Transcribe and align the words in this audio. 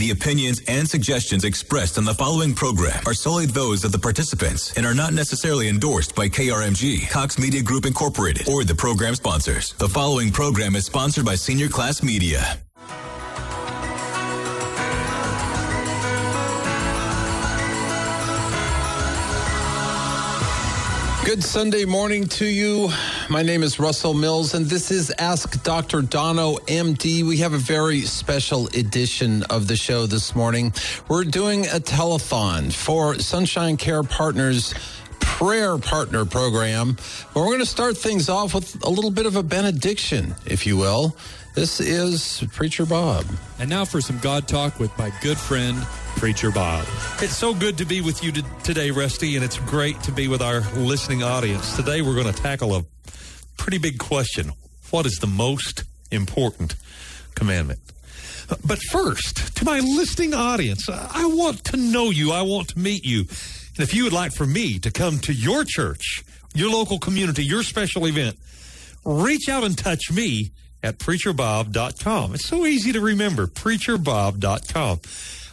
The 0.00 0.12
opinions 0.12 0.62
and 0.66 0.88
suggestions 0.88 1.44
expressed 1.44 1.98
on 1.98 2.06
the 2.06 2.14
following 2.14 2.54
program 2.54 3.02
are 3.04 3.12
solely 3.12 3.44
those 3.44 3.84
of 3.84 3.92
the 3.92 3.98
participants 3.98 4.72
and 4.78 4.86
are 4.86 4.94
not 4.94 5.12
necessarily 5.12 5.68
endorsed 5.68 6.14
by 6.14 6.26
KRMG, 6.26 7.10
Cox 7.10 7.38
Media 7.38 7.62
Group 7.62 7.84
Incorporated, 7.84 8.48
or 8.48 8.64
the 8.64 8.74
program 8.74 9.14
sponsors. 9.14 9.74
The 9.74 9.90
following 9.90 10.32
program 10.32 10.74
is 10.74 10.86
sponsored 10.86 11.26
by 11.26 11.34
Senior 11.34 11.68
Class 11.68 12.02
Media. 12.02 12.58
Good 21.26 21.44
Sunday 21.44 21.84
morning 21.84 22.26
to 22.28 22.46
you. 22.46 22.88
My 23.30 23.42
name 23.42 23.62
is 23.62 23.78
Russell 23.78 24.12
Mills, 24.12 24.54
and 24.54 24.66
this 24.66 24.90
is 24.90 25.12
Ask 25.16 25.62
Dr. 25.62 26.02
Dono, 26.02 26.56
MD. 26.66 27.22
We 27.22 27.36
have 27.36 27.52
a 27.52 27.58
very 27.58 28.00
special 28.00 28.66
edition 28.74 29.44
of 29.44 29.68
the 29.68 29.76
show 29.76 30.06
this 30.06 30.34
morning. 30.34 30.72
We're 31.06 31.22
doing 31.22 31.66
a 31.66 31.78
telethon 31.78 32.72
for 32.72 33.20
Sunshine 33.20 33.76
Care 33.76 34.02
Partners 34.02 34.74
prayer 35.20 35.78
partner 35.78 36.24
program. 36.24 36.96
But 37.32 37.40
we're 37.40 37.46
going 37.46 37.60
to 37.60 37.66
start 37.66 37.96
things 37.96 38.28
off 38.28 38.52
with 38.52 38.84
a 38.84 38.90
little 38.90 39.12
bit 39.12 39.26
of 39.26 39.36
a 39.36 39.44
benediction, 39.44 40.34
if 40.44 40.66
you 40.66 40.76
will. 40.76 41.16
This 41.54 41.80
is 41.80 42.44
Preacher 42.52 42.84
Bob. 42.84 43.26
And 43.60 43.70
now 43.70 43.84
for 43.84 44.00
some 44.00 44.18
God 44.18 44.48
talk 44.48 44.80
with 44.80 44.96
my 44.98 45.12
good 45.22 45.38
friend, 45.38 45.78
Preacher 46.16 46.50
Bob. 46.50 46.84
It's 47.22 47.36
so 47.36 47.54
good 47.54 47.78
to 47.78 47.84
be 47.84 48.00
with 48.00 48.24
you 48.24 48.32
today, 48.64 48.90
Rusty, 48.90 49.36
and 49.36 49.44
it's 49.44 49.58
great 49.60 50.02
to 50.02 50.12
be 50.12 50.26
with 50.26 50.42
our 50.42 50.60
listening 50.74 51.22
audience. 51.22 51.76
Today, 51.76 52.02
we're 52.02 52.20
going 52.20 52.32
to 52.32 52.42
tackle 52.42 52.74
a 52.74 52.84
pretty 53.60 53.76
big 53.76 53.98
question 53.98 54.52
What 54.90 55.04
is 55.06 55.18
the 55.18 55.26
most 55.26 55.84
important 56.10 56.74
commandment? 57.34 57.78
But 58.66 58.80
first, 58.90 59.54
to 59.58 59.64
my 59.64 59.78
listening 59.78 60.34
audience, 60.34 60.88
I 60.88 61.26
want 61.26 61.62
to 61.66 61.76
know 61.76 62.10
you. 62.10 62.32
I 62.32 62.42
want 62.42 62.68
to 62.68 62.78
meet 62.78 63.04
you. 63.04 63.20
And 63.20 63.78
if 63.78 63.94
you 63.94 64.04
would 64.04 64.12
like 64.12 64.32
for 64.32 64.46
me 64.46 64.80
to 64.80 64.90
come 64.90 65.20
to 65.20 65.32
your 65.32 65.64
church, 65.64 66.24
your 66.52 66.70
local 66.70 66.98
community, 66.98 67.44
your 67.44 67.62
special 67.62 68.08
event, 68.08 68.38
reach 69.04 69.48
out 69.48 69.62
and 69.62 69.78
touch 69.78 70.10
me 70.10 70.50
at 70.82 70.98
preacherbob.com. 70.98 72.34
It's 72.34 72.46
so 72.46 72.66
easy 72.66 72.92
to 72.92 73.00
remember, 73.00 73.46
preacherbob.com. 73.46 75.00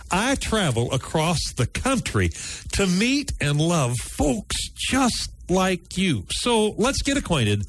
I 0.09 0.35
travel 0.35 0.91
across 0.93 1.39
the 1.55 1.67
country 1.67 2.29
to 2.71 2.87
meet 2.87 3.33
and 3.39 3.61
love 3.61 3.97
folks 3.99 4.55
just 4.75 5.29
like 5.49 5.97
you. 5.97 6.25
So 6.31 6.69
let's 6.77 7.01
get 7.03 7.17
acquainted. 7.17 7.65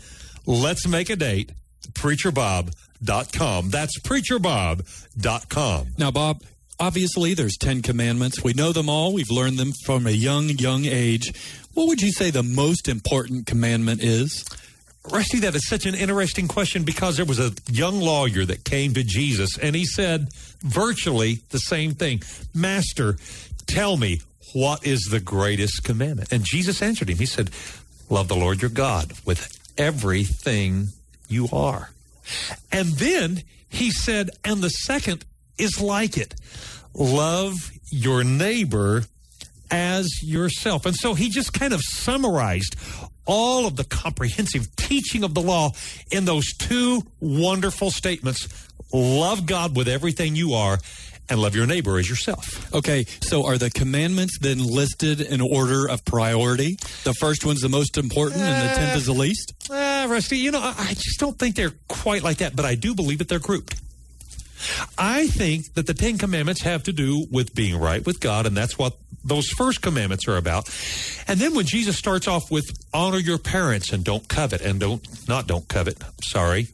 Let's 0.49 0.89
make 0.89 1.11
a 1.11 1.17
date. 1.17 1.53
Preacherbob.com. 1.93 3.69
That's 3.69 4.01
preacherbob.com. 4.01 5.87
Now, 5.99 6.11
Bob, 6.11 6.43
obviously 6.81 7.35
there's 7.35 7.59
10 7.59 7.83
commandments. 7.83 8.43
We 8.43 8.55
know 8.55 8.73
them 8.73 8.89
all. 8.89 9.13
We've 9.13 9.31
learned 9.31 9.59
them 9.59 9.73
from 9.85 10.07
a 10.07 10.11
young, 10.11 10.49
young 10.49 10.87
age. 10.87 11.35
What 11.75 11.87
would 11.89 12.01
you 12.01 12.13
say 12.13 12.31
the 12.31 12.43
most 12.43 12.89
important 12.89 13.45
commandment 13.45 14.03
is? 14.03 14.43
Rusty, 15.13 15.39
that 15.41 15.55
is 15.55 15.69
such 15.69 15.85
an 15.85 15.95
interesting 15.95 16.49
question 16.49 16.83
because 16.83 17.19
there 17.19 17.27
was 17.27 17.39
a 17.39 17.53
young 17.71 18.01
lawyer 18.01 18.47
that 18.47 18.65
came 18.65 18.95
to 18.95 19.05
Jesus 19.05 19.59
and 19.59 19.77
he 19.77 19.85
said 19.85 20.29
virtually 20.61 21.41
the 21.51 21.59
same 21.59 21.93
thing 21.93 22.23
Master, 22.55 23.19
tell 23.67 23.99
me, 23.99 24.23
what 24.55 24.87
is 24.87 25.09
the 25.11 25.21
greatest 25.21 25.85
commandment? 25.85 26.33
And 26.33 26.43
Jesus 26.43 26.81
answered 26.81 27.11
him. 27.11 27.19
He 27.19 27.27
said, 27.27 27.51
Love 28.09 28.29
the 28.29 28.37
Lord 28.37 28.63
your 28.63 28.71
God 28.71 29.13
with 29.27 29.59
everything 29.79 30.89
you 31.29 31.49
are. 31.53 31.91
And 32.71 32.89
then 32.89 33.43
he 33.69 33.91
said, 33.91 34.31
And 34.45 34.61
the 34.61 34.69
second 34.69 35.25
is 35.57 35.81
like 35.81 36.17
it 36.17 36.35
love 36.95 37.71
your 37.91 38.25
neighbor 38.25 39.05
as 39.71 40.23
yourself. 40.23 40.87
And 40.87 40.97
so 40.97 41.15
he 41.15 41.31
just 41.31 41.53
kind 41.53 41.73
of 41.73 41.81
summarized 41.83 42.77
all 43.25 43.67
of 43.67 43.77
the 43.77 43.85
comprehensive 43.85 44.75
teaching 44.77 45.23
of 45.23 45.35
the 45.35 45.43
law 45.43 45.73
in 46.11 46.25
those 46.25 46.53
two 46.55 47.03
wonderful 47.21 47.91
statements 47.91 48.49
love 48.93 49.45
God 49.45 49.77
with 49.77 49.87
everything 49.87 50.35
you 50.35 50.55
are 50.55 50.79
and 51.31 51.41
love 51.41 51.55
your 51.55 51.67
neighbor 51.67 51.99
as 51.99 52.09
yourself. 52.09 52.73
Okay, 52.75 53.05
so 53.21 53.47
are 53.47 53.59
the 53.59 53.71
commandments 53.71 54.39
then 54.41 54.59
listed 54.59 55.21
in 55.21 55.41
order 55.41 55.89
of 55.89 56.05
priority? 56.05 56.77
The 57.05 57.15
first 57.15 57.45
one's 57.45 57.61
the 57.61 57.69
most 57.69 57.99
important 57.99 58.43
uh, 58.43 58.47
and 58.47 58.71
the 58.71 58.75
tenth 58.75 58.97
is 58.97 59.07
the 59.07 59.13
least? 59.13 59.55
Uh, 59.71 60.07
Rusty, 60.09 60.39
you 60.39 60.51
know, 60.51 60.61
I 60.61 60.95
just 60.95 61.19
don't 61.19 61.39
think 61.39 61.57
they're 61.57 61.75
quite 61.89 62.23
like 62.23 62.39
that, 62.39 62.57
but 62.57 62.65
I 62.65 62.75
do 62.75 62.95
believe 62.95 63.19
that 63.19 63.29
they're 63.29 63.39
grouped. 63.39 63.81
I 64.97 65.29
think 65.29 65.75
that 65.75 65.87
the 65.87 65.95
Ten 65.95 66.19
Commandments 66.19 66.63
have 66.63 66.83
to 66.85 66.93
do 66.93 67.27
with 67.31 67.55
being 67.55 67.79
right 67.79 68.05
with 68.05 68.19
God, 68.21 68.47
and 68.47 68.57
that's 68.57 68.77
what 68.77 68.97
those 69.25 69.49
first 69.49 69.83
commandments 69.83 70.27
are 70.27 70.37
about. 70.37 70.69
And 71.29 71.39
then 71.39 71.55
when 71.55 71.67
Jesus 71.67 71.97
starts 71.97 72.27
off 72.27 72.51
with 72.51 72.65
honor 72.93 73.19
your 73.19 73.39
parents 73.39 73.93
and 73.93 74.03
don't 74.05 74.29
covet 74.29 74.61
and 74.61 74.81
don't 74.81 75.29
not 75.29 75.47
don't 75.47 75.69
covet, 75.69 75.99
sorry, 76.23 76.69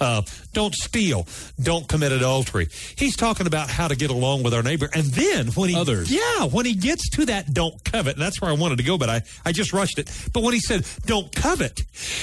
uh, 0.00 0.22
don't 0.52 0.74
steal, 0.74 1.26
don't 1.62 1.86
commit 1.88 2.12
adultery. 2.12 2.68
He's 2.96 3.16
talking 3.16 3.46
about 3.46 3.68
how 3.68 3.88
to 3.88 3.96
get 3.96 4.10
along 4.10 4.42
with 4.42 4.54
our 4.54 4.62
neighbor. 4.62 4.88
And 4.94 5.04
then 5.04 5.48
when 5.48 5.68
he, 5.68 5.76
Others. 5.76 6.10
yeah, 6.10 6.46
when 6.46 6.66
he 6.66 6.74
gets 6.74 7.08
to 7.10 7.26
that 7.26 7.52
don't 7.52 7.82
covet, 7.84 8.16
that's 8.16 8.40
where 8.40 8.50
I 8.50 8.54
wanted 8.54 8.78
to 8.78 8.84
go, 8.84 8.96
but 8.98 9.08
I, 9.08 9.22
I 9.44 9.52
just 9.52 9.72
rushed 9.72 9.98
it. 9.98 10.10
But 10.32 10.42
when 10.42 10.54
he 10.54 10.60
said 10.60 10.86
don't 11.06 11.34
covet, 11.34 11.82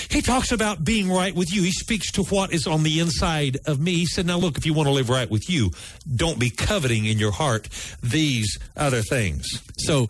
he 0.10 0.22
talks 0.22 0.52
about 0.52 0.84
being 0.84 1.10
right 1.12 1.36
with 1.36 1.54
you. 1.54 1.64
He 1.64 1.72
speaks 1.72 2.12
to 2.14 2.24
what 2.24 2.52
is 2.52 2.68
on 2.68 2.84
the 2.84 3.00
inside 3.00 3.58
of 3.66 3.80
me. 3.80 3.94
He 3.94 4.06
said, 4.06 4.26
now 4.26 4.38
look, 4.38 4.58
if 4.58 4.66
you 4.66 4.74
want 4.74 4.88
to 4.88 4.94
live 4.94 5.10
right 5.10 5.30
with 5.30 5.50
you, 5.50 5.72
don't 6.16 6.40
be 6.40 6.50
coveting 6.50 7.06
in 7.06 7.20
your 7.20 7.32
heart 7.32 7.70
these 8.02 8.58
other 8.76 9.02
things. 9.02 9.46
So 9.78 10.08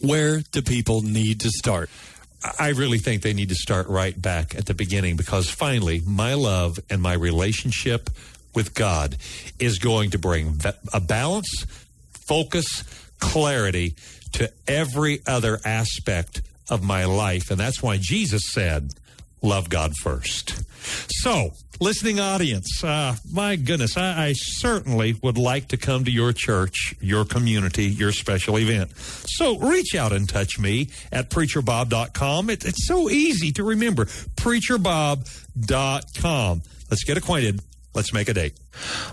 where 0.00 0.40
do 0.52 0.62
people 0.62 1.02
need 1.02 1.40
to 1.40 1.50
start? 1.50 1.90
I 2.58 2.70
really 2.70 2.98
think 2.98 3.22
they 3.22 3.32
need 3.32 3.48
to 3.48 3.54
start 3.54 3.88
right 3.88 4.20
back 4.20 4.54
at 4.54 4.66
the 4.66 4.74
beginning 4.74 5.16
because 5.16 5.48
finally, 5.48 6.02
my 6.06 6.34
love 6.34 6.78
and 6.90 7.00
my 7.00 7.14
relationship 7.14 8.10
with 8.54 8.74
God 8.74 9.16
is 9.58 9.78
going 9.78 10.10
to 10.10 10.18
bring 10.18 10.60
a 10.92 11.00
balance, 11.00 11.66
focus, 12.26 12.84
clarity 13.18 13.94
to 14.32 14.52
every 14.68 15.20
other 15.26 15.58
aspect 15.64 16.42
of 16.68 16.82
my 16.82 17.04
life. 17.04 17.50
And 17.50 17.58
that's 17.58 17.82
why 17.82 17.98
Jesus 18.00 18.42
said, 18.52 18.90
love 19.42 19.68
God 19.68 19.92
first. 20.02 20.62
So, 21.22 21.50
listening 21.80 22.20
audience, 22.20 22.84
uh, 22.84 23.16
my 23.32 23.56
goodness, 23.56 23.96
I, 23.96 24.26
I, 24.26 24.34
certainly 24.34 25.16
would 25.22 25.38
like 25.38 25.68
to 25.68 25.76
come 25.76 26.04
to 26.04 26.10
your 26.10 26.32
church, 26.32 26.96
your 27.00 27.24
community, 27.24 27.86
your 27.86 28.10
special 28.12 28.58
event. 28.58 28.96
So, 28.96 29.58
reach 29.58 29.94
out 29.94 30.12
and 30.12 30.28
touch 30.28 30.58
me 30.58 30.88
at 31.12 31.30
preacherbob.com. 31.30 32.50
It, 32.50 32.64
it's 32.64 32.86
so 32.86 33.08
easy 33.10 33.52
to 33.52 33.62
remember 33.64 34.04
preacherbob.com. 34.04 36.62
Let's 36.90 37.04
get 37.04 37.16
acquainted 37.16 37.60
Let's 37.94 38.12
make 38.12 38.28
a 38.28 38.34
date. 38.34 38.54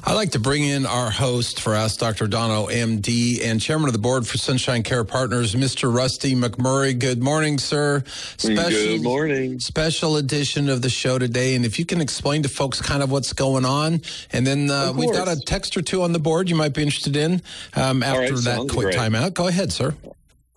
I'd 0.03 0.15
like 0.15 0.31
to 0.31 0.39
bring 0.39 0.63
in 0.63 0.87
our 0.87 1.11
host 1.11 1.61
for 1.61 1.75
Ask 1.75 1.99
Dr. 1.99 2.25
Dono, 2.25 2.65
MD, 2.65 3.43
and 3.43 3.61
chairman 3.61 3.87
of 3.87 3.93
the 3.93 3.99
board 3.99 4.25
for 4.25 4.39
Sunshine 4.39 4.81
Care 4.81 5.03
Partners, 5.03 5.53
Mr. 5.53 5.93
Rusty 5.93 6.33
McMurray. 6.33 6.97
Good 6.97 7.21
morning, 7.21 7.59
sir. 7.59 8.03
Special, 8.37 8.69
Good 8.69 9.03
morning. 9.03 9.59
Special 9.59 10.17
edition 10.17 10.67
of 10.67 10.81
the 10.81 10.89
show 10.89 11.19
today. 11.19 11.53
And 11.53 11.63
if 11.63 11.77
you 11.77 11.85
can 11.85 12.01
explain 12.01 12.41
to 12.41 12.49
folks 12.49 12.81
kind 12.81 13.03
of 13.03 13.11
what's 13.11 13.33
going 13.33 13.65
on, 13.65 14.01
and 14.31 14.47
then 14.47 14.71
uh, 14.71 14.93
we've 14.95 15.13
got 15.13 15.27
a 15.27 15.39
text 15.39 15.77
or 15.77 15.83
two 15.83 16.01
on 16.01 16.11
the 16.11 16.19
board 16.19 16.49
you 16.49 16.55
might 16.55 16.73
be 16.73 16.81
interested 16.81 17.15
in 17.15 17.43
um, 17.75 18.01
after 18.01 18.33
right, 18.33 18.43
that 18.45 18.57
quick 18.67 18.87
great. 18.87 18.95
timeout. 18.95 19.35
Go 19.35 19.47
ahead, 19.47 19.71
sir. 19.71 19.93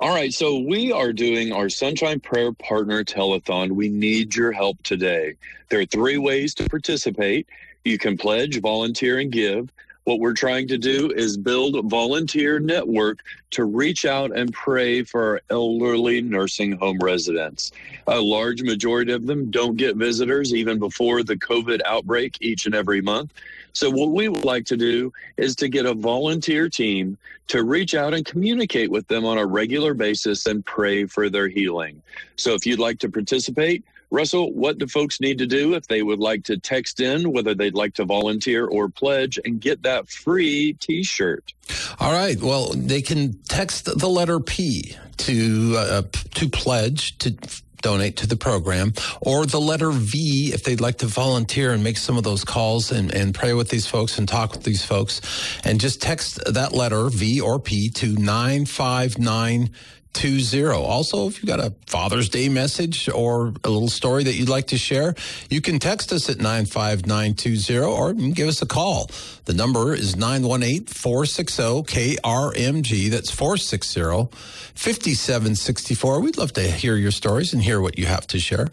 All 0.00 0.14
right, 0.14 0.32
so 0.32 0.58
we 0.58 0.92
are 0.92 1.12
doing 1.12 1.52
our 1.52 1.68
Sunshine 1.68 2.20
Prayer 2.20 2.52
Partner 2.52 3.04
Telethon. 3.04 3.72
We 3.72 3.88
need 3.88 4.34
your 4.34 4.50
help 4.50 4.82
today. 4.82 5.34
There 5.68 5.80
are 5.80 5.86
three 5.86 6.18
ways 6.18 6.54
to 6.54 6.68
participate. 6.68 7.46
You 7.84 7.98
can 7.98 8.16
pledge, 8.16 8.60
volunteer, 8.60 9.18
and 9.18 9.30
give. 9.30 9.70
What 10.04 10.20
we're 10.20 10.34
trying 10.34 10.68
to 10.68 10.76
do 10.76 11.10
is 11.12 11.36
build 11.38 11.76
a 11.76 11.82
volunteer 11.82 12.58
network 12.58 13.20
to 13.52 13.64
reach 13.64 14.04
out 14.04 14.36
and 14.36 14.52
pray 14.52 15.02
for 15.02 15.22
our 15.22 15.40
elderly 15.48 16.20
nursing 16.20 16.72
home 16.72 16.98
residents. 16.98 17.72
A 18.06 18.20
large 18.20 18.62
majority 18.62 19.12
of 19.12 19.26
them 19.26 19.50
don't 19.50 19.76
get 19.76 19.96
visitors 19.96 20.52
even 20.52 20.78
before 20.78 21.22
the 21.22 21.36
COVID 21.36 21.80
outbreak 21.86 22.36
each 22.40 22.66
and 22.66 22.74
every 22.74 23.00
month. 23.00 23.32
So, 23.72 23.90
what 23.90 24.10
we 24.10 24.28
would 24.28 24.44
like 24.44 24.66
to 24.66 24.76
do 24.76 25.12
is 25.36 25.56
to 25.56 25.68
get 25.68 25.86
a 25.86 25.94
volunteer 25.94 26.68
team 26.68 27.16
to 27.48 27.64
reach 27.64 27.94
out 27.94 28.14
and 28.14 28.24
communicate 28.24 28.90
with 28.90 29.08
them 29.08 29.24
on 29.24 29.38
a 29.38 29.46
regular 29.46 29.94
basis 29.94 30.46
and 30.46 30.64
pray 30.64 31.06
for 31.06 31.28
their 31.28 31.48
healing. 31.48 32.00
So, 32.36 32.54
if 32.54 32.66
you'd 32.66 32.78
like 32.78 32.98
to 33.00 33.08
participate, 33.08 33.84
Russell, 34.14 34.52
what 34.52 34.78
do 34.78 34.86
folks 34.86 35.20
need 35.20 35.38
to 35.38 35.46
do 35.46 35.74
if 35.74 35.88
they 35.88 36.02
would 36.02 36.20
like 36.20 36.44
to 36.44 36.56
text 36.56 37.00
in, 37.00 37.32
whether 37.32 37.54
they'd 37.54 37.74
like 37.74 37.94
to 37.94 38.04
volunteer 38.04 38.66
or 38.66 38.88
pledge, 38.88 39.38
and 39.44 39.60
get 39.60 39.82
that 39.82 40.08
free 40.08 40.74
t 40.74 41.02
shirt? 41.02 41.52
All 41.98 42.12
right. 42.12 42.40
Well, 42.40 42.72
they 42.74 43.02
can 43.02 43.34
text 43.48 43.86
the 43.86 44.08
letter 44.08 44.38
P 44.38 44.96
to, 45.18 45.74
uh, 45.76 46.02
to 46.34 46.48
pledge 46.48 47.18
to 47.18 47.36
donate 47.82 48.16
to 48.16 48.26
the 48.26 48.36
program, 48.36 48.94
or 49.20 49.44
the 49.44 49.60
letter 49.60 49.90
V 49.90 50.52
if 50.54 50.64
they'd 50.64 50.80
like 50.80 50.98
to 50.98 51.06
volunteer 51.06 51.72
and 51.72 51.84
make 51.84 51.98
some 51.98 52.16
of 52.16 52.24
those 52.24 52.42
calls 52.42 52.90
and, 52.90 53.12
and 53.12 53.34
pray 53.34 53.52
with 53.52 53.68
these 53.68 53.86
folks 53.86 54.16
and 54.16 54.26
talk 54.26 54.52
with 54.52 54.62
these 54.62 54.82
folks. 54.82 55.20
And 55.64 55.78
just 55.78 56.00
text 56.00 56.40
that 56.46 56.72
letter 56.72 57.10
V 57.10 57.42
or 57.42 57.58
P 57.58 57.90
to 57.90 58.14
959 58.14 59.70
20. 60.14 60.64
Also, 60.64 61.26
if 61.26 61.42
you've 61.42 61.46
got 61.48 61.60
a 61.60 61.74
Father's 61.86 62.28
Day 62.28 62.48
message 62.48 63.08
or 63.08 63.52
a 63.64 63.68
little 63.68 63.88
story 63.88 64.24
that 64.24 64.34
you'd 64.34 64.48
like 64.48 64.68
to 64.68 64.78
share, 64.78 65.14
you 65.50 65.60
can 65.60 65.78
text 65.78 66.12
us 66.12 66.28
at 66.30 66.38
95920 66.38 67.84
or 67.84 68.12
give 68.32 68.48
us 68.48 68.62
a 68.62 68.66
call. 68.66 69.10
The 69.44 69.54
number 69.54 69.94
is 69.94 70.16
918 70.16 70.86
460 70.86 71.62
KRMG. 71.82 73.10
That's 73.10 73.30
460 73.30 74.28
5764. 74.74 76.20
We'd 76.20 76.36
love 76.36 76.52
to 76.54 76.62
hear 76.62 76.96
your 76.96 77.12
stories 77.12 77.52
and 77.52 77.62
hear 77.62 77.80
what 77.80 77.98
you 77.98 78.06
have 78.06 78.26
to 78.28 78.38
share. 78.40 78.68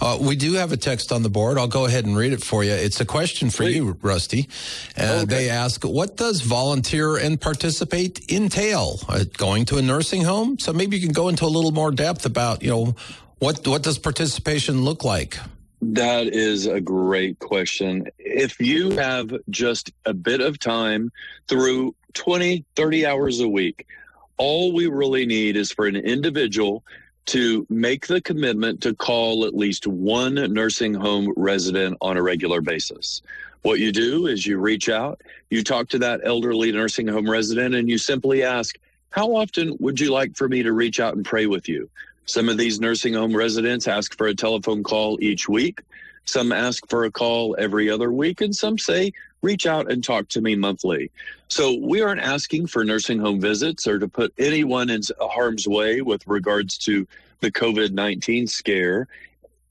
Uh, 0.00 0.18
we 0.20 0.36
do 0.36 0.54
have 0.54 0.72
a 0.72 0.76
text 0.76 1.12
on 1.12 1.22
the 1.22 1.30
board. 1.30 1.58
I'll 1.58 1.66
go 1.66 1.86
ahead 1.86 2.04
and 2.04 2.16
read 2.16 2.32
it 2.32 2.42
for 2.42 2.62
you. 2.62 2.72
It's 2.72 3.00
a 3.00 3.06
question 3.06 3.50
for 3.50 3.62
Please. 3.62 3.76
you, 3.76 3.96
Rusty. 4.02 4.48
Uh, 4.98 5.22
okay. 5.22 5.24
They 5.24 5.50
ask, 5.50 5.82
what 5.84 6.16
does 6.16 6.42
volunteer 6.42 7.16
and 7.16 7.40
participate 7.40 8.30
entail? 8.30 9.00
Uh, 9.08 9.24
going 9.36 9.64
to 9.66 9.78
a 9.78 9.82
nursing 9.82 10.24
home? 10.24 10.58
So 10.58 10.72
maybe 10.72 10.85
you 10.92 11.00
can 11.00 11.12
go 11.12 11.28
into 11.28 11.44
a 11.44 11.48
little 11.48 11.72
more 11.72 11.90
depth 11.90 12.26
about, 12.26 12.62
you 12.62 12.70
know, 12.70 12.94
what, 13.38 13.66
what 13.66 13.82
does 13.82 13.98
participation 13.98 14.82
look 14.82 15.04
like? 15.04 15.38
That 15.82 16.28
is 16.28 16.66
a 16.66 16.80
great 16.80 17.38
question. 17.38 18.08
If 18.18 18.60
you 18.60 18.92
have 18.92 19.32
just 19.50 19.92
a 20.06 20.14
bit 20.14 20.40
of 20.40 20.58
time 20.58 21.12
through 21.48 21.94
20, 22.14 22.64
30 22.74 23.06
hours 23.06 23.40
a 23.40 23.48
week, 23.48 23.86
all 24.38 24.72
we 24.72 24.86
really 24.86 25.26
need 25.26 25.56
is 25.56 25.70
for 25.70 25.86
an 25.86 25.96
individual 25.96 26.82
to 27.26 27.66
make 27.68 28.06
the 28.06 28.20
commitment 28.20 28.80
to 28.82 28.94
call 28.94 29.44
at 29.44 29.54
least 29.54 29.86
one 29.86 30.34
nursing 30.52 30.94
home 30.94 31.32
resident 31.36 31.96
on 32.00 32.16
a 32.16 32.22
regular 32.22 32.60
basis. 32.60 33.20
What 33.62 33.80
you 33.80 33.90
do 33.90 34.28
is 34.28 34.46
you 34.46 34.58
reach 34.58 34.88
out, 34.88 35.20
you 35.50 35.64
talk 35.64 35.88
to 35.88 35.98
that 35.98 36.20
elderly 36.22 36.70
nursing 36.70 37.08
home 37.08 37.28
resident, 37.28 37.74
and 37.74 37.88
you 37.88 37.98
simply 37.98 38.44
ask, 38.44 38.78
How 39.16 39.34
often 39.34 39.74
would 39.80 39.98
you 39.98 40.12
like 40.12 40.36
for 40.36 40.46
me 40.46 40.62
to 40.62 40.74
reach 40.74 41.00
out 41.00 41.16
and 41.16 41.24
pray 41.24 41.46
with 41.46 41.70
you? 41.70 41.88
Some 42.26 42.50
of 42.50 42.58
these 42.58 42.80
nursing 42.80 43.14
home 43.14 43.34
residents 43.34 43.88
ask 43.88 44.14
for 44.14 44.26
a 44.26 44.34
telephone 44.34 44.82
call 44.82 45.16
each 45.22 45.48
week. 45.48 45.80
Some 46.26 46.52
ask 46.52 46.86
for 46.90 47.04
a 47.04 47.10
call 47.10 47.56
every 47.58 47.88
other 47.88 48.12
week, 48.12 48.42
and 48.42 48.54
some 48.54 48.76
say, 48.76 49.12
reach 49.40 49.64
out 49.64 49.90
and 49.90 50.04
talk 50.04 50.28
to 50.28 50.42
me 50.42 50.54
monthly. 50.54 51.10
So 51.48 51.78
we 51.80 52.02
aren't 52.02 52.20
asking 52.20 52.66
for 52.66 52.84
nursing 52.84 53.18
home 53.18 53.40
visits 53.40 53.86
or 53.86 53.98
to 53.98 54.06
put 54.06 54.34
anyone 54.36 54.90
in 54.90 55.00
harm's 55.18 55.66
way 55.66 56.02
with 56.02 56.26
regards 56.26 56.76
to 56.78 57.08
the 57.40 57.50
COVID 57.50 57.92
19 57.92 58.46
scare. 58.46 59.08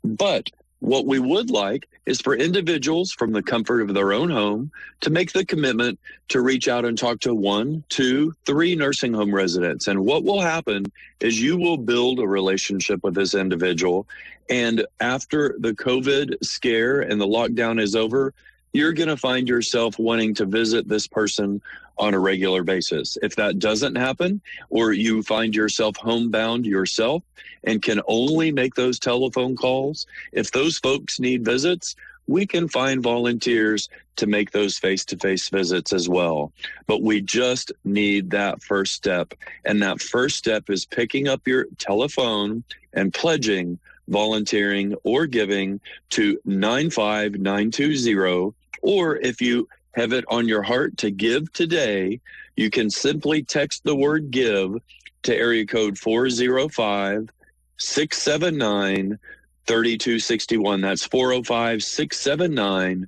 But 0.04 0.50
what 0.86 1.08
we 1.08 1.18
would 1.18 1.50
like 1.50 1.90
is 2.06 2.22
for 2.22 2.36
individuals 2.36 3.12
from 3.12 3.32
the 3.32 3.42
comfort 3.42 3.82
of 3.82 3.96
their 3.96 4.14
own 4.14 4.30
home 4.30 4.72
to 5.02 5.10
make 5.10 5.32
the 5.32 5.44
commitment 5.44 6.00
to 6.28 6.42
reach 6.42 6.68
out 6.68 6.86
and 6.86 6.96
talk 6.96 7.20
to 7.20 7.34
one, 7.34 7.84
two, 7.90 8.32
three 8.46 8.76
nursing 8.76 9.12
home 9.12 9.34
residents. 9.34 9.88
And 9.88 10.06
what 10.06 10.24
will 10.24 10.42
happen 10.42 10.86
is 11.22 11.42
you 11.42 11.58
will 11.58 11.78
build 11.78 12.20
a 12.20 12.28
relationship 12.28 13.04
with 13.04 13.16
this 13.16 13.34
individual. 13.34 14.06
And 14.48 14.86
after 15.00 15.56
the 15.58 15.74
COVID 15.74 16.36
scare 16.44 17.02
and 17.02 17.20
the 17.20 17.26
lockdown 17.26 17.82
is 17.82 17.96
over, 17.96 18.32
you're 18.72 18.94
going 18.94 19.10
to 19.10 19.18
find 19.18 19.50
yourself 19.50 19.98
wanting 19.98 20.36
to 20.36 20.46
visit 20.46 20.88
this 20.88 21.08
person 21.08 21.64
on 21.98 22.14
a 22.14 22.20
regular 22.20 22.64
basis. 22.64 23.18
If 23.22 23.36
that 23.36 23.60
doesn't 23.60 23.96
happen, 23.96 24.42
or 24.70 24.94
you 24.94 25.24
find 25.24 25.56
yourself 25.56 25.96
homebound 25.98 26.66
yourself 26.66 27.24
and 27.64 27.82
can 27.82 28.02
only 28.08 28.52
make 28.52 28.76
those 28.76 29.00
telephone 29.00 29.56
calls, 29.56 30.06
if 30.32 30.52
those 30.52 30.78
folks 30.80 31.20
need 31.20 31.46
visits, 31.46 31.96
we 32.28 32.46
can 32.46 32.68
find 32.68 33.04
volunteers 33.04 33.90
to 34.16 34.28
make 34.28 34.52
those 34.52 34.78
face 34.78 35.06
to 35.06 35.18
face 35.18 35.50
visits 35.50 35.94
as 35.94 36.10
well. 36.10 36.52
But 36.88 37.02
we 37.02 37.22
just 37.22 37.72
need 37.84 38.32
that 38.32 38.64
first 38.64 38.94
step. 38.94 39.34
And 39.64 39.82
that 39.82 40.02
first 40.02 40.38
step 40.38 40.70
is 40.70 40.86
picking 40.86 41.28
up 41.28 41.48
your 41.48 41.66
telephone 41.78 42.64
and 42.94 43.14
pledging 43.14 43.80
volunteering 44.08 44.96
or 45.04 45.26
giving 45.26 45.82
to 46.12 46.40
95920 46.46 48.54
or 48.82 49.18
if 49.18 49.42
you 49.42 49.68
have 49.96 50.14
it 50.14 50.26
on 50.28 50.48
your 50.48 50.62
heart 50.62 50.98
to 50.98 51.12
give 51.12 51.52
today, 51.54 52.20
you 52.56 52.70
can 52.70 52.90
simply 52.90 53.44
text 53.44 53.84
the 53.84 53.96
word 53.96 54.32
give 54.32 54.76
to 55.24 55.36
area 55.36 55.66
code 55.66 55.98
405 55.98 57.30
679 57.78 59.20
3261. 59.66 60.82
That's 60.82 61.06
405 61.06 61.84
679 61.84 63.08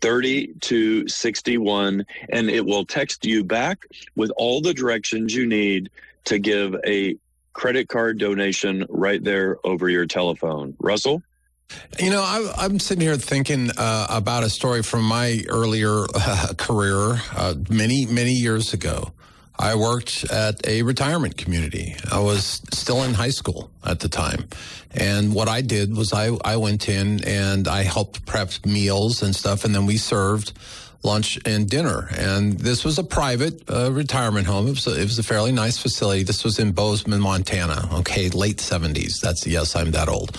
3261. 0.00 2.06
And 2.30 2.50
it 2.50 2.64
will 2.64 2.84
text 2.84 3.24
you 3.24 3.44
back 3.44 3.86
with 4.16 4.30
all 4.36 4.60
the 4.60 4.74
directions 4.74 5.34
you 5.34 5.46
need 5.46 5.90
to 6.24 6.38
give 6.38 6.74
a 6.86 7.16
credit 7.52 7.88
card 7.88 8.18
donation 8.18 8.86
right 8.88 9.22
there 9.22 9.58
over 9.64 9.88
your 9.88 10.06
telephone. 10.06 10.74
Russell? 10.80 11.22
You 12.00 12.10
know, 12.10 12.22
I, 12.22 12.64
am 12.64 12.78
sitting 12.78 13.02
here 13.02 13.16
thinking 13.16 13.70
uh, 13.76 14.06
about 14.08 14.44
a 14.44 14.50
story 14.50 14.82
from 14.82 15.04
my 15.04 15.42
earlier 15.48 16.06
uh, 16.14 16.54
career 16.56 17.20
uh, 17.36 17.54
many, 17.68 18.06
many 18.06 18.32
years 18.32 18.72
ago. 18.72 19.12
I 19.58 19.74
worked 19.74 20.24
at 20.30 20.66
a 20.66 20.82
retirement 20.82 21.36
community. 21.36 21.94
I 22.10 22.20
was 22.20 22.62
still 22.72 23.02
in 23.04 23.14
high 23.14 23.30
school 23.30 23.70
at 23.84 24.00
the 24.00 24.08
time. 24.08 24.48
And 24.90 25.34
what 25.34 25.48
I 25.48 25.60
did 25.60 25.96
was 25.96 26.12
I, 26.12 26.36
I 26.44 26.56
went 26.56 26.88
in 26.88 27.22
and 27.24 27.68
I 27.68 27.82
helped 27.82 28.26
prep 28.26 28.50
meals 28.66 29.22
and 29.22 29.36
stuff, 29.36 29.64
and 29.64 29.74
then 29.74 29.86
we 29.86 29.98
served 29.98 30.52
lunch 31.02 31.38
and 31.44 31.68
dinner. 31.68 32.08
And 32.16 32.58
this 32.58 32.84
was 32.84 32.98
a 32.98 33.04
private 33.04 33.68
uh, 33.70 33.92
retirement 33.92 34.46
home. 34.46 34.68
It 34.68 34.70
was, 34.70 34.86
a, 34.86 35.00
it 35.00 35.04
was 35.04 35.18
a 35.18 35.22
fairly 35.22 35.52
nice 35.52 35.78
facility. 35.78 36.22
This 36.22 36.44
was 36.44 36.58
in 36.58 36.72
Bozeman, 36.72 37.20
Montana. 37.20 37.88
Okay, 38.00 38.30
late 38.30 38.58
70s. 38.58 39.20
That's, 39.20 39.46
yes, 39.46 39.76
I'm 39.76 39.90
that 39.92 40.08
old. 40.08 40.36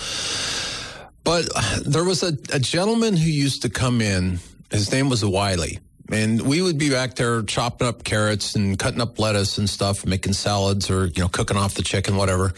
But 1.24 1.48
there 1.84 2.04
was 2.04 2.22
a, 2.22 2.36
a 2.52 2.58
gentleman 2.58 3.16
who 3.16 3.28
used 3.28 3.62
to 3.62 3.70
come 3.70 4.00
in. 4.00 4.38
His 4.70 4.92
name 4.92 5.08
was 5.08 5.24
Wiley. 5.24 5.80
And 6.12 6.42
we 6.42 6.60
would 6.60 6.76
be 6.76 6.90
back 6.90 7.14
there 7.14 7.42
chopping 7.42 7.88
up 7.88 8.04
carrots 8.04 8.54
and 8.54 8.78
cutting 8.78 9.00
up 9.00 9.18
lettuce 9.18 9.56
and 9.56 9.68
stuff, 9.68 10.04
making 10.04 10.34
salads 10.34 10.90
or, 10.90 11.06
you 11.06 11.22
know, 11.22 11.28
cooking 11.28 11.56
off 11.56 11.74
the 11.74 11.82
chicken, 11.82 12.16
whatever. 12.16 12.52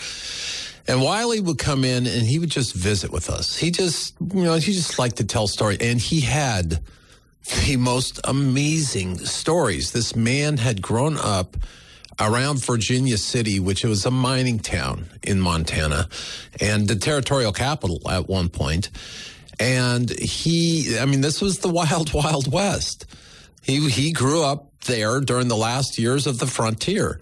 And 0.89 1.01
Wiley 1.01 1.41
would 1.41 1.59
come 1.59 1.85
in 1.85 2.07
and 2.07 2.27
he 2.27 2.41
would 2.41 2.51
just 2.51 2.75
visit 2.75 3.13
with 3.13 3.31
us. 3.31 3.57
He 3.57 3.71
just, 3.71 4.15
you 4.21 4.43
know, 4.43 4.55
he 4.55 4.73
just 4.73 4.99
liked 4.99 5.17
to 5.17 5.25
tell 5.25 5.47
stories. 5.47 5.79
And 5.81 6.01
he 6.01 6.21
had 6.21 6.81
the 7.65 7.77
most 7.77 8.21
amazing 8.25 9.19
stories. 9.19 9.93
This 9.93 10.17
man 10.17 10.57
had 10.57 10.83
grown 10.83 11.17
up 11.17 11.57
around 12.21 12.65
Virginia 12.65 13.19
City, 13.19 13.61
which 13.61 13.85
was 13.85 14.07
a 14.07 14.11
mining 14.11 14.59
town 14.59 15.07
in 15.23 15.41
Montana 15.41 16.09
and 16.61 16.89
the 16.89 16.97
territorial 16.97 17.53
capital 17.53 18.01
at 18.11 18.29
one 18.29 18.49
point. 18.49 18.91
And 19.59 20.11
he, 20.11 20.99
I 20.99 21.07
mean, 21.07 21.21
this 21.21 21.41
was 21.41 21.59
the 21.59 21.69
wild, 21.81 22.13
wild 22.13 22.51
west. 22.51 23.07
He, 23.63 23.89
he 23.89 24.13
grew 24.13 24.45
up 24.45 24.81
there 24.83 25.21
during 25.21 25.49
the 25.49 25.57
last 25.57 25.99
years 25.99 26.27
of 26.27 26.39
the 26.39 26.47
frontier. 26.47 27.21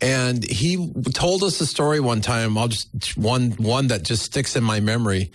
And 0.00 0.44
he 0.44 0.92
told 1.12 1.42
us 1.42 1.60
a 1.60 1.66
story 1.66 2.00
one 2.00 2.20
time. 2.20 2.56
I'll 2.56 2.68
just, 2.68 3.16
one, 3.16 3.52
one 3.52 3.88
that 3.88 4.02
just 4.02 4.22
sticks 4.22 4.54
in 4.54 4.62
my 4.62 4.80
memory. 4.80 5.32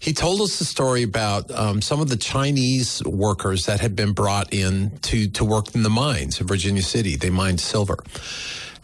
He 0.00 0.14
told 0.14 0.40
us 0.40 0.58
a 0.62 0.64
story 0.64 1.02
about 1.02 1.50
um, 1.50 1.82
some 1.82 2.00
of 2.00 2.08
the 2.08 2.16
Chinese 2.16 3.04
workers 3.04 3.66
that 3.66 3.80
had 3.80 3.94
been 3.94 4.12
brought 4.12 4.52
in 4.52 4.98
to, 5.02 5.28
to 5.28 5.44
work 5.44 5.74
in 5.74 5.82
the 5.82 5.90
mines 5.90 6.40
in 6.40 6.46
Virginia 6.46 6.80
City. 6.80 7.16
They 7.16 7.28
mined 7.28 7.60
silver 7.60 7.98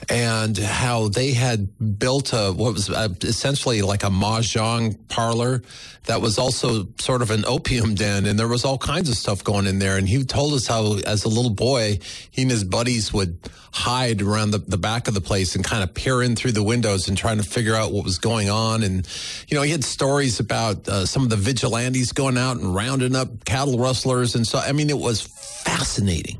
and 0.09 0.57
how 0.57 1.09
they 1.09 1.33
had 1.33 1.99
built 1.99 2.33
a 2.33 2.53
what 2.53 2.75
was 2.75 2.89
a, 2.89 3.17
essentially 3.23 3.83
like 3.83 4.05
a 4.05 4.09
mahjong 4.09 4.97
parlor 5.09 5.63
that 6.07 6.21
was 6.21 6.39
also 6.39 6.87
sort 6.99 7.21
of 7.23 7.31
an 7.31 7.45
opium 7.47 7.95
den, 7.95 8.27
and 8.27 8.39
there 8.39 8.49
was 8.49 8.65
all 8.65 8.79
kinds 8.79 9.09
of 9.09 9.17
stuff 9.17 9.43
going 9.43 9.67
in 9.67 9.79
there. 9.79 9.97
And 9.97 10.09
he 10.09 10.25
told 10.25 10.55
us 10.55 10.67
how, 10.67 10.99
as 10.99 11.25
a 11.25 11.29
little 11.29 11.51
boy, 11.51 11.99
he 12.31 12.43
and 12.43 12.51
his 12.51 12.65
buddies 12.65 13.13
would 13.13 13.39
hide 13.73 14.23
around 14.23 14.53
the, 14.53 14.59
the 14.59 14.79
back 14.79 15.09
of 15.09 15.15
the 15.15 15.21
place 15.21 15.55
and 15.55 15.65
kind 15.65 15.83
of 15.83 15.93
peer 15.93 16.23
in 16.23 16.35
through 16.35 16.53
the 16.53 16.63
windows 16.63 17.09
and 17.09 17.19
trying 17.19 17.37
to 17.37 17.43
figure 17.43 17.75
out 17.75 17.93
what 17.93 18.05
was 18.05 18.19
going 18.19 18.49
on. 18.49 18.83
And 18.83 19.07
you 19.49 19.57
know, 19.57 19.63
he 19.63 19.71
had 19.71 19.85
stories 19.85 20.41
about 20.41 20.89
uh, 20.89 21.05
some 21.05 21.25
of 21.25 21.31
the 21.31 21.37
vigilantes 21.37 22.13
going 22.13 22.39
out 22.39 22.57
and 22.57 22.75
rounding 22.75 23.17
up 23.17 23.45
cattle 23.45 23.79
rustlers, 23.79 24.35
and 24.35 24.47
so 24.47 24.59
I 24.59 24.73
mean, 24.73 24.91
it 24.91 24.99
was 24.99 25.21
fascinating. 25.67 26.39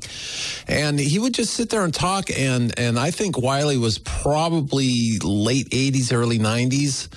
And 0.67 0.99
he 0.99 1.19
would 1.19 1.33
just 1.33 1.53
sit 1.53 1.69
there 1.69 1.83
and 1.83 1.93
talk. 1.93 2.29
And, 2.35 2.77
and 2.79 2.97
I 2.97 3.11
think 3.11 3.37
Wiley 3.47 3.77
was 3.77 3.97
probably 3.97 5.19
late 5.23 5.69
80s, 5.69 6.11
early 6.11 6.37
90s, 6.37 7.07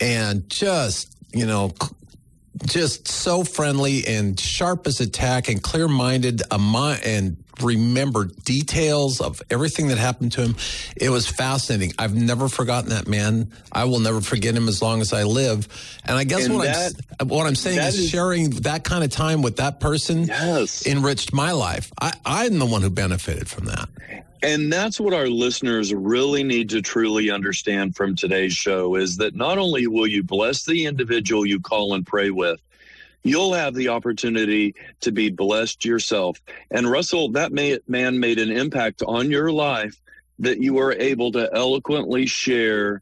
and 0.00 0.48
just, 0.48 1.14
you 1.34 1.44
know, 1.44 1.74
just 2.64 3.06
so 3.08 3.44
friendly 3.44 4.06
and 4.06 4.40
sharp 4.40 4.86
as 4.86 5.00
a 5.00 5.06
tack 5.06 5.50
and 5.50 5.62
clear 5.62 5.86
minded 5.86 6.40
and 6.50 7.36
remember 7.60 8.24
details 8.44 9.20
of 9.20 9.42
everything 9.50 9.88
that 9.88 9.98
happened 9.98 10.32
to 10.32 10.40
him. 10.40 10.56
It 10.96 11.10
was 11.10 11.26
fascinating. 11.26 11.92
I've 11.98 12.14
never 12.14 12.48
forgotten 12.48 12.88
that 12.90 13.06
man. 13.06 13.52
I 13.70 13.84
will 13.84 14.00
never 14.00 14.22
forget 14.22 14.54
him 14.54 14.68
as 14.68 14.80
long 14.80 15.02
as 15.02 15.12
I 15.12 15.24
live. 15.24 15.68
And 16.06 16.16
I 16.16 16.24
guess 16.24 16.46
And 16.46 16.54
what, 16.54 16.64
that- 16.68 16.92
I'm, 17.20 17.28
what 17.28 17.46
I'm 17.46 17.54
saying 17.54 17.78
is, 17.80 17.98
is- 17.98 18.08
sharing 18.08 18.48
that 18.62 18.82
kind 18.84 19.04
of 19.04 19.10
time 19.10 19.42
with 19.42 19.56
that 19.56 19.78
person 19.80 20.24
Yes. 20.24 20.86
enriched 20.86 21.34
my 21.34 21.52
life. 21.52 21.92
I, 22.00 22.14
I'm 22.24 22.58
the 22.58 22.66
one 22.66 22.80
who 22.80 22.88
benefited 22.88 23.46
from 23.46 23.66
that. 23.66 23.90
And 24.46 24.72
that's 24.72 25.00
what 25.00 25.12
our 25.12 25.26
listeners 25.26 25.92
really 25.92 26.44
need 26.44 26.70
to 26.70 26.80
truly 26.80 27.32
understand 27.32 27.96
from 27.96 28.14
today's 28.14 28.52
show 28.52 28.94
is 28.94 29.16
that 29.16 29.34
not 29.34 29.58
only 29.58 29.88
will 29.88 30.06
you 30.06 30.22
bless 30.22 30.64
the 30.64 30.86
individual 30.86 31.44
you 31.44 31.58
call 31.58 31.94
and 31.94 32.06
pray 32.06 32.30
with, 32.30 32.62
you'll 33.24 33.54
have 33.54 33.74
the 33.74 33.88
opportunity 33.88 34.76
to 35.00 35.10
be 35.10 35.30
blessed 35.30 35.84
yourself. 35.84 36.40
And 36.70 36.88
Russell, 36.88 37.30
that 37.30 37.50
man 37.50 38.20
made 38.20 38.38
an 38.38 38.52
impact 38.52 39.02
on 39.04 39.32
your 39.32 39.50
life 39.50 40.00
that 40.38 40.62
you 40.62 40.74
were 40.74 40.92
able 40.92 41.32
to 41.32 41.52
eloquently 41.52 42.26
share 42.26 43.00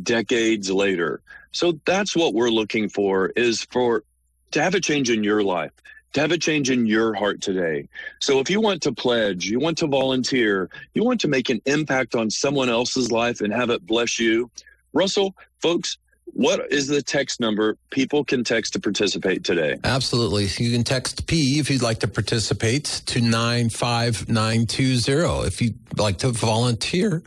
decades 0.00 0.70
later. 0.70 1.22
So 1.50 1.80
that's 1.86 2.14
what 2.14 2.34
we're 2.34 2.50
looking 2.50 2.88
for 2.88 3.30
is 3.30 3.64
for 3.64 4.04
to 4.52 4.62
have 4.62 4.76
a 4.76 4.80
change 4.80 5.10
in 5.10 5.24
your 5.24 5.42
life, 5.42 5.72
to 6.14 6.20
have 6.20 6.32
a 6.32 6.38
change 6.38 6.70
in 6.70 6.86
your 6.86 7.12
heart 7.12 7.40
today. 7.40 7.88
So 8.20 8.38
if 8.38 8.48
you 8.48 8.60
want 8.60 8.82
to 8.82 8.92
pledge, 8.92 9.46
you 9.46 9.58
want 9.58 9.76
to 9.78 9.86
volunteer, 9.86 10.70
you 10.94 11.04
want 11.04 11.20
to 11.20 11.28
make 11.28 11.50
an 11.50 11.60
impact 11.66 12.14
on 12.14 12.30
someone 12.30 12.68
else's 12.68 13.12
life 13.12 13.40
and 13.40 13.52
have 13.52 13.70
it 13.70 13.84
bless 13.84 14.18
you, 14.18 14.50
Russell, 14.92 15.34
folks, 15.60 15.98
what 16.26 16.72
is 16.72 16.88
the 16.88 17.02
text 17.02 17.40
number 17.40 17.76
people 17.90 18.24
can 18.24 18.44
text 18.44 18.72
to 18.72 18.80
participate 18.80 19.44
today? 19.44 19.76
Absolutely. 19.84 20.46
You 20.62 20.72
can 20.72 20.84
text 20.84 21.26
P 21.26 21.58
if 21.58 21.70
you'd 21.70 21.82
like 21.82 22.00
to 22.00 22.08
participate 22.08 22.84
to 23.06 23.20
95920. 23.20 25.46
If 25.46 25.62
you'd 25.62 25.78
like 25.98 26.18
to 26.18 26.30
volunteer, 26.30 27.22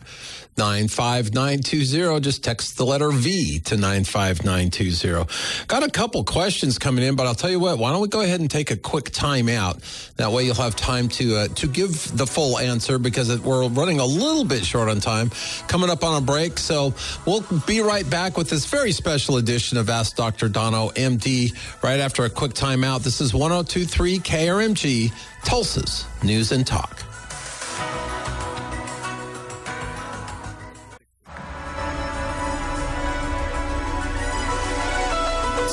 95920. 0.57 2.19
Just 2.21 2.43
text 2.43 2.77
the 2.77 2.85
letter 2.85 3.11
V 3.11 3.59
to 3.59 3.77
95920. 3.77 5.65
Got 5.67 5.83
a 5.83 5.89
couple 5.89 6.23
questions 6.23 6.79
coming 6.79 7.05
in, 7.05 7.15
but 7.15 7.27
I'll 7.27 7.35
tell 7.35 7.51
you 7.51 7.59
what, 7.59 7.77
why 7.77 7.91
don't 7.91 8.01
we 8.01 8.07
go 8.07 8.21
ahead 8.21 8.39
and 8.39 8.49
take 8.49 8.71
a 8.71 8.77
quick 8.77 9.11
time 9.11 9.49
out? 9.49 9.77
That 10.15 10.31
way 10.31 10.45
you'll 10.45 10.55
have 10.55 10.75
time 10.75 11.09
to 11.09 11.37
uh, 11.37 11.47
to 11.49 11.67
give 11.67 12.17
the 12.17 12.25
full 12.25 12.57
answer 12.57 12.97
because 12.97 13.39
we're 13.41 13.67
running 13.67 13.99
a 13.99 14.05
little 14.05 14.45
bit 14.45 14.65
short 14.65 14.89
on 14.89 14.99
time. 14.99 15.29
Coming 15.67 15.91
up 15.91 16.03
on 16.03 16.21
a 16.21 16.25
break. 16.25 16.57
So 16.57 16.93
we'll 17.25 17.45
be 17.67 17.81
right 17.81 18.09
back 18.09 18.37
with 18.37 18.49
this 18.49 18.65
very 18.65 18.86
special 18.91 19.37
edition 19.37 19.77
of 19.77 19.89
Ask 19.89 20.15
Dr. 20.15 20.49
Dono, 20.49 20.89
MD, 20.89 21.53
right 21.83 21.99
after 21.99 22.25
a 22.25 22.29
quick 22.29 22.53
timeout. 22.53 23.03
This 23.03 23.21
is 23.21 23.33
1023 23.33 24.19
KRMG, 24.19 25.11
Tulsa's 25.43 26.05
News 26.23 26.51
and 26.51 26.65
Talk. 26.65 27.03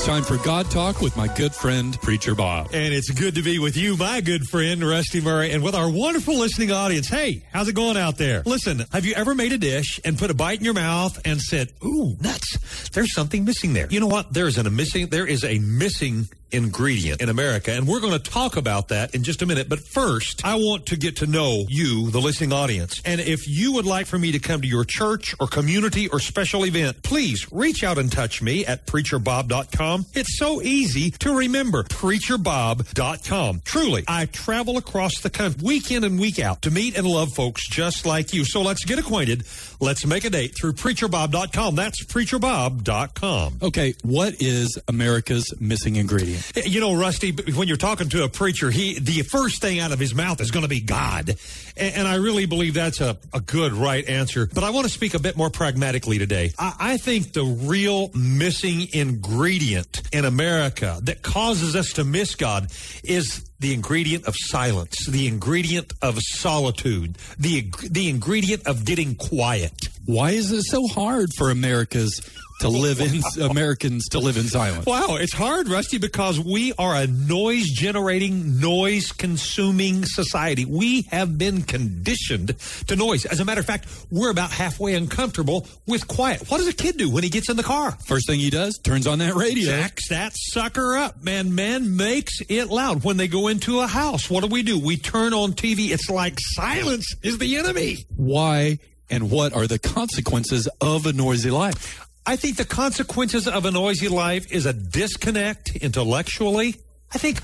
Time 0.05 0.21
for 0.21 0.37
God 0.37 0.69
Talk 0.69 1.01
with 1.01 1.17
my 1.17 1.27
good 1.27 1.55
friend, 1.55 1.99
Preacher 1.99 2.35
Bob. 2.35 2.67
And 2.73 2.93
it's 2.93 3.09
good 3.09 3.33
to 3.33 3.41
be 3.41 3.57
with 3.57 3.75
you, 3.75 3.97
my 3.97 4.21
good 4.21 4.43
friend, 4.43 4.83
Rusty 4.83 5.19
Murray, 5.19 5.49
and 5.49 5.63
with 5.63 5.73
our 5.73 5.89
wonderful 5.89 6.37
listening 6.37 6.71
audience. 6.71 7.07
Hey, 7.07 7.43
how's 7.51 7.67
it 7.69 7.73
going 7.73 7.97
out 7.97 8.15
there? 8.15 8.43
Listen, 8.45 8.83
have 8.91 9.03
you 9.03 9.15
ever 9.15 9.33
made 9.33 9.51
a 9.51 9.57
dish 9.57 9.99
and 10.05 10.15
put 10.15 10.29
a 10.29 10.35
bite 10.35 10.59
in 10.59 10.63
your 10.63 10.75
mouth 10.75 11.19
and 11.25 11.41
said, 11.41 11.73
ooh, 11.83 12.15
nuts, 12.21 12.89
there's 12.89 13.15
something 13.15 13.45
missing 13.45 13.73
there? 13.73 13.87
You 13.89 13.99
know 13.99 14.05
what? 14.05 14.31
There's 14.31 14.59
an, 14.59 14.67
a 14.67 14.69
missing, 14.69 15.07
there 15.07 15.25
is 15.25 15.43
a 15.43 15.57
missing 15.57 16.27
ingredient 16.55 17.21
in 17.21 17.29
America, 17.29 17.71
and 17.71 17.87
we're 17.87 17.99
going 17.99 18.13
to 18.13 18.31
talk 18.31 18.57
about 18.57 18.89
that 18.89 19.15
in 19.15 19.23
just 19.23 19.41
a 19.41 19.45
minute. 19.45 19.69
But 19.69 19.79
first, 19.79 20.45
I 20.45 20.55
want 20.55 20.87
to 20.87 20.97
get 20.97 21.17
to 21.17 21.27
know 21.27 21.65
you, 21.67 22.09
the 22.11 22.21
listening 22.21 22.53
audience. 22.53 23.01
And 23.05 23.21
if 23.21 23.47
you 23.47 23.73
would 23.73 23.85
like 23.85 24.07
for 24.07 24.17
me 24.17 24.31
to 24.31 24.39
come 24.39 24.61
to 24.61 24.67
your 24.67 24.85
church 24.85 25.35
or 25.39 25.47
community 25.47 26.07
or 26.07 26.19
special 26.19 26.65
event, 26.65 27.03
please 27.03 27.51
reach 27.51 27.83
out 27.83 27.97
and 27.97 28.11
touch 28.11 28.41
me 28.41 28.65
at 28.65 28.85
preacherbob.com. 28.85 30.05
It's 30.13 30.37
so 30.37 30.61
easy 30.61 31.11
to 31.11 31.35
remember, 31.35 31.83
preacherbob.com. 31.83 33.61
Truly, 33.63 34.03
I 34.07 34.25
travel 34.25 34.77
across 34.77 35.21
the 35.21 35.29
country 35.29 35.45
week 35.63 35.91
in 35.91 36.03
and 36.03 36.19
week 36.19 36.39
out 36.39 36.61
to 36.63 36.71
meet 36.71 36.97
and 36.97 37.05
love 37.07 37.33
folks 37.33 37.67
just 37.67 38.05
like 38.05 38.33
you. 38.33 38.45
So 38.45 38.61
let's 38.61 38.85
get 38.85 38.99
acquainted. 38.99 39.45
Let's 39.79 40.05
make 40.05 40.25
a 40.25 40.29
date 40.29 40.55
through 40.55 40.73
preacherbob.com. 40.73 41.75
That's 41.75 42.03
preacherbob.com. 42.05 43.59
Okay, 43.61 43.95
what 44.03 44.41
is 44.41 44.79
America's 44.87 45.53
missing 45.59 45.95
ingredient? 45.95 46.44
You 46.55 46.79
know, 46.79 46.95
Rusty, 46.95 47.31
when 47.31 47.67
you're 47.67 47.77
talking 47.77 48.09
to 48.09 48.23
a 48.23 48.29
preacher, 48.29 48.69
he 48.69 48.99
the 48.99 49.21
first 49.23 49.61
thing 49.61 49.79
out 49.79 49.91
of 49.91 49.99
his 49.99 50.13
mouth 50.13 50.41
is 50.41 50.51
going 50.51 50.63
to 50.63 50.69
be 50.69 50.81
God. 50.81 51.35
And, 51.77 51.95
and 51.95 52.07
I 52.07 52.15
really 52.15 52.45
believe 52.45 52.73
that's 52.73 53.01
a, 53.01 53.17
a 53.33 53.39
good, 53.39 53.73
right 53.73 54.07
answer. 54.07 54.47
But 54.47 54.63
I 54.63 54.69
want 54.69 54.85
to 54.85 54.91
speak 54.91 55.13
a 55.13 55.19
bit 55.19 55.37
more 55.37 55.49
pragmatically 55.49 56.17
today. 56.17 56.53
I, 56.57 56.75
I 56.79 56.97
think 56.97 57.33
the 57.33 57.43
real 57.43 58.11
missing 58.13 58.87
ingredient 58.93 60.01
in 60.11 60.25
America 60.25 60.99
that 61.03 61.21
causes 61.21 61.75
us 61.75 61.93
to 61.93 62.03
miss 62.03 62.35
God 62.35 62.71
is 63.03 63.49
the 63.59 63.73
ingredient 63.73 64.25
of 64.25 64.35
silence, 64.37 65.07
the 65.07 65.27
ingredient 65.27 65.93
of 66.01 66.19
solitude, 66.19 67.17
the, 67.39 67.71
the 67.89 68.09
ingredient 68.09 68.67
of 68.67 68.85
getting 68.85 69.15
quiet. 69.15 69.89
Why 70.05 70.31
is 70.31 70.51
it 70.51 70.63
so 70.63 70.87
hard 70.87 71.29
for 71.35 71.49
Americans 71.49 72.21
to 72.61 72.69
live 72.69 73.01
in 73.01 73.23
Americans 73.49 74.07
to 74.09 74.19
live 74.19 74.37
in 74.37 74.43
silence? 74.43 74.85
Wow, 74.85 75.15
it's 75.15 75.33
hard, 75.33 75.67
Rusty, 75.67 75.97
because 75.97 76.39
we 76.39 76.73
are 76.77 76.95
a 76.95 77.07
noise 77.07 77.65
generating, 77.71 78.59
noise 78.59 79.11
consuming 79.11 80.05
society. 80.05 80.63
We 80.63 81.03
have 81.09 81.39
been 81.39 81.63
conditioned 81.63 82.55
to 82.87 82.95
noise. 82.95 83.25
As 83.25 83.39
a 83.39 83.45
matter 83.45 83.61
of 83.61 83.65
fact, 83.65 83.87
we're 84.11 84.29
about 84.29 84.51
halfway 84.51 84.93
uncomfortable 84.93 85.65
with 85.87 86.07
quiet. 86.07 86.51
What 86.51 86.59
does 86.59 86.67
a 86.67 86.73
kid 86.73 86.97
do 86.97 87.09
when 87.09 87.23
he 87.23 87.29
gets 87.29 87.49
in 87.49 87.57
the 87.57 87.63
car? 87.63 87.97
First 88.05 88.27
thing 88.27 88.39
he 88.39 88.51
does, 88.51 88.77
turns 88.83 89.07
on 89.07 89.17
that 89.19 89.33
radio. 89.33 89.71
Jacks 89.71 90.09
that 90.09 90.33
sucker 90.35 90.97
up, 90.97 91.23
man. 91.23 91.55
Man 91.55 91.97
makes 91.97 92.41
it 92.47 92.67
loud. 92.67 93.03
When 93.03 93.17
they 93.17 93.27
go 93.27 93.47
into 93.47 93.79
a 93.79 93.87
house, 93.87 94.29
what 94.29 94.41
do 94.41 94.47
we 94.47 94.61
do? 94.61 94.77
We 94.77 94.97
turn 94.97 95.33
on 95.33 95.53
TV. 95.53 95.89
It's 95.89 96.11
like 96.11 96.35
silence 96.37 97.15
is 97.23 97.39
the 97.39 97.57
enemy. 97.57 98.05
Why 98.15 98.77
and 99.09 99.29
what 99.29 99.53
are 99.53 99.67
the 99.67 99.79
consequences 99.79 100.67
of 100.81 101.05
a 101.05 101.13
noisy 101.13 101.51
life? 101.51 102.07
I 102.25 102.35
think 102.35 102.57
the 102.57 102.65
consequences 102.65 103.47
of 103.47 103.65
a 103.65 103.71
noisy 103.71 104.07
life 104.07 104.51
is 104.51 104.65
a 104.65 104.73
disconnect 104.73 105.75
intellectually. 105.75 106.75
I 107.13 107.17
think 107.17 107.39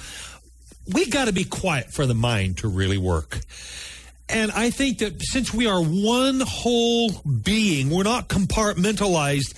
we 0.91 1.05
got 1.07 1.25
to 1.25 1.33
be 1.33 1.43
quiet 1.43 1.93
for 1.93 2.05
the 2.05 2.15
mind 2.15 2.57
to 2.59 2.67
really 2.67 2.97
work. 2.97 3.39
And 4.27 4.51
I 4.51 4.69
think 4.69 4.99
that 4.99 5.21
since 5.21 5.53
we 5.53 5.67
are 5.67 5.81
one 5.83 6.39
whole 6.39 7.11
being, 7.43 7.89
we're 7.89 8.03
not 8.03 8.29
compartmentalized 8.29 9.53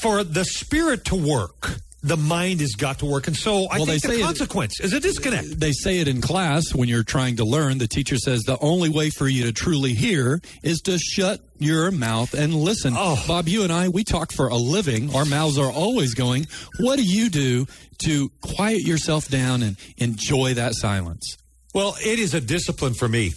for 0.00 0.22
the 0.22 0.44
spirit 0.44 1.04
to 1.06 1.16
work. 1.16 1.80
The 2.00 2.16
mind 2.16 2.60
has 2.60 2.74
got 2.76 3.00
to 3.00 3.06
work. 3.06 3.26
And 3.26 3.36
so 3.36 3.66
I 3.66 3.78
Well, 3.78 3.86
they 3.86 3.98
think 3.98 4.02
the 4.14 4.18
say 4.18 4.22
consequence 4.22 4.80
is 4.80 4.92
a 4.92 5.00
disconnect. 5.00 5.58
They 5.58 5.72
say 5.72 5.98
it 5.98 6.06
in 6.06 6.20
class 6.20 6.72
when 6.72 6.88
you're 6.88 7.02
trying 7.02 7.36
to 7.36 7.44
learn. 7.44 7.78
The 7.78 7.88
teacher 7.88 8.16
says 8.16 8.42
the 8.42 8.58
only 8.60 8.88
way 8.88 9.10
for 9.10 9.26
you 9.26 9.44
to 9.44 9.52
truly 9.52 9.94
hear 9.94 10.40
is 10.62 10.80
to 10.82 10.96
shut 10.98 11.40
your 11.58 11.90
mouth 11.90 12.34
and 12.34 12.54
listen. 12.54 12.94
Oh. 12.96 13.22
Bob, 13.26 13.48
you 13.48 13.64
and 13.64 13.72
I, 13.72 13.88
we 13.88 14.04
talk 14.04 14.30
for 14.30 14.46
a 14.46 14.56
living. 14.56 15.12
Our 15.14 15.24
mouths 15.24 15.58
are 15.58 15.70
always 15.70 16.14
going. 16.14 16.46
What 16.78 16.96
do 16.96 17.02
you 17.02 17.30
do 17.30 17.66
to 18.04 18.28
quiet 18.42 18.82
yourself 18.82 19.28
down 19.28 19.62
and 19.62 19.76
enjoy 19.96 20.54
that 20.54 20.76
silence? 20.76 21.36
Well, 21.74 21.96
it 22.00 22.20
is 22.20 22.32
a 22.32 22.40
discipline 22.40 22.94
for 22.94 23.08
me. 23.08 23.32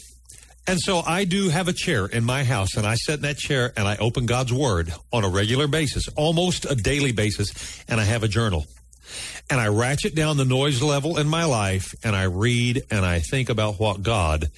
And 0.68 0.80
so 0.80 1.00
I 1.00 1.25
do 1.25 1.50
have 1.50 1.68
a 1.68 1.74
chair 1.74 2.06
in 2.06 2.24
my 2.24 2.44
house, 2.44 2.77
and 2.77 2.86
I 2.86 2.96
sit 2.96 3.15
in 3.15 3.22
that 3.24 3.38
chair 3.38 3.74
and 3.75 3.88
I 3.88 3.98
open 3.98 4.25
God's 4.25 4.53
Word 4.53 4.94
on 5.12 5.24
a 5.24 5.30
regular 5.30 5.68
basis, 5.68 6.08
almost 6.15 6.70
a 6.70 6.75
daily 6.75 7.12
basis, 7.12 7.84
and 7.88 8.00
I 8.00 8.03
have 8.03 8.24
a 8.24 8.27
journal. 8.27 8.65
And 9.50 9.60
I 9.60 9.68
ratchet 9.68 10.15
down 10.15 10.38
the 10.38 10.46
noise 10.46 10.82
level 10.82 11.18
in 11.18 11.27
my 11.27 11.46
life, 11.46 11.94
and 12.03 12.15
I 12.15 12.24
read 12.24 12.84
and 12.91 13.06
I 13.06 13.20
think 13.20 13.50
about 13.50 13.80
what 13.80 14.03
God 14.03 14.50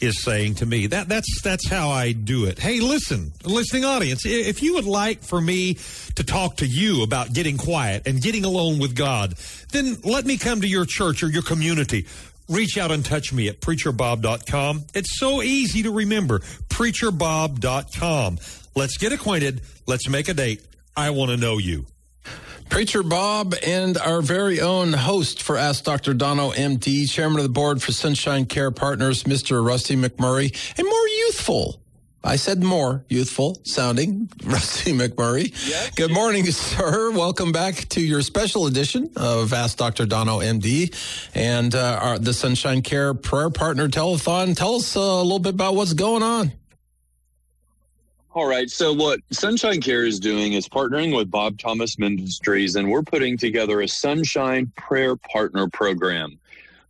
is 0.00 0.22
saying 0.22 0.56
to 0.56 0.66
me. 0.66 0.86
That 0.88 1.08
that's 1.08 1.40
that's 1.42 1.68
how 1.68 1.88
I 1.88 2.12
do 2.12 2.44
it. 2.44 2.58
Hey, 2.58 2.80
listen, 2.80 3.32
listening 3.44 3.84
audience, 3.84 4.26
if 4.26 4.62
you 4.62 4.74
would 4.74 4.84
like 4.84 5.22
for 5.22 5.40
me 5.40 5.78
to 6.14 6.24
talk 6.24 6.56
to 6.58 6.66
you 6.66 7.02
about 7.02 7.32
getting 7.32 7.56
quiet 7.56 8.06
and 8.06 8.20
getting 8.20 8.44
alone 8.44 8.78
with 8.78 8.94
God, 8.94 9.34
then 9.72 9.96
let 10.04 10.26
me 10.26 10.36
come 10.36 10.60
to 10.60 10.68
your 10.68 10.84
church 10.84 11.22
or 11.22 11.28
your 11.28 11.42
community. 11.42 12.06
Reach 12.48 12.78
out 12.78 12.90
and 12.92 13.04
touch 13.04 13.32
me 13.32 13.48
at 13.48 13.60
preacherbob.com. 13.60 14.84
It's 14.94 15.18
so 15.18 15.42
easy 15.42 15.82
to 15.82 15.90
remember. 15.90 16.40
preacherbob.com. 16.68 18.38
Let's 18.74 18.96
get 18.98 19.12
acquainted. 19.12 19.62
Let's 19.86 20.08
make 20.08 20.28
a 20.28 20.34
date. 20.34 20.62
I 20.96 21.10
want 21.10 21.30
to 21.30 21.36
know 21.36 21.58
you. 21.58 21.86
Preacher 22.68 23.02
Bob 23.02 23.54
and 23.64 23.96
our 23.96 24.20
very 24.20 24.60
own 24.60 24.92
host 24.92 25.42
for 25.42 25.56
Ask 25.56 25.84
Dr. 25.84 26.14
Dono, 26.14 26.50
MD, 26.50 27.08
chairman 27.08 27.38
of 27.38 27.44
the 27.44 27.48
board 27.48 27.80
for 27.80 27.92
Sunshine 27.92 28.44
Care 28.44 28.70
Partners, 28.70 29.22
Mr. 29.22 29.64
Rusty 29.64 29.96
McMurray, 29.96 30.52
and 30.76 30.86
more 30.86 31.08
youthful 31.08 31.80
I 32.26 32.34
said 32.34 32.60
more 32.60 33.04
youthful 33.08 33.60
sounding, 33.62 34.28
Rusty 34.44 34.92
McMurray. 34.92 35.52
Yes. 35.68 35.90
Good 35.94 36.10
morning, 36.10 36.44
sir. 36.46 37.12
Welcome 37.12 37.52
back 37.52 37.88
to 37.90 38.00
your 38.00 38.20
special 38.20 38.66
edition 38.66 39.12
of 39.14 39.52
Ask 39.52 39.78
Dr. 39.78 40.06
Dono, 40.06 40.40
MD, 40.40 40.92
and 41.36 41.72
uh, 41.72 42.00
our, 42.02 42.18
the 42.18 42.34
Sunshine 42.34 42.82
Care 42.82 43.14
Prayer 43.14 43.48
Partner 43.48 43.86
Telethon. 43.86 44.56
Tell 44.56 44.74
us 44.74 44.96
uh, 44.96 45.00
a 45.00 45.22
little 45.22 45.38
bit 45.38 45.54
about 45.54 45.76
what's 45.76 45.92
going 45.92 46.24
on. 46.24 46.50
All 48.34 48.48
right. 48.48 48.68
So, 48.68 48.92
what 48.92 49.20
Sunshine 49.30 49.80
Care 49.80 50.04
is 50.04 50.18
doing 50.18 50.54
is 50.54 50.68
partnering 50.68 51.16
with 51.16 51.30
Bob 51.30 51.58
Thomas 51.58 51.96
Ministries, 51.96 52.74
and 52.74 52.90
we're 52.90 53.02
putting 53.04 53.38
together 53.38 53.82
a 53.82 53.88
Sunshine 53.88 54.70
Prayer 54.76 55.14
Partner 55.14 55.68
Program. 55.68 56.40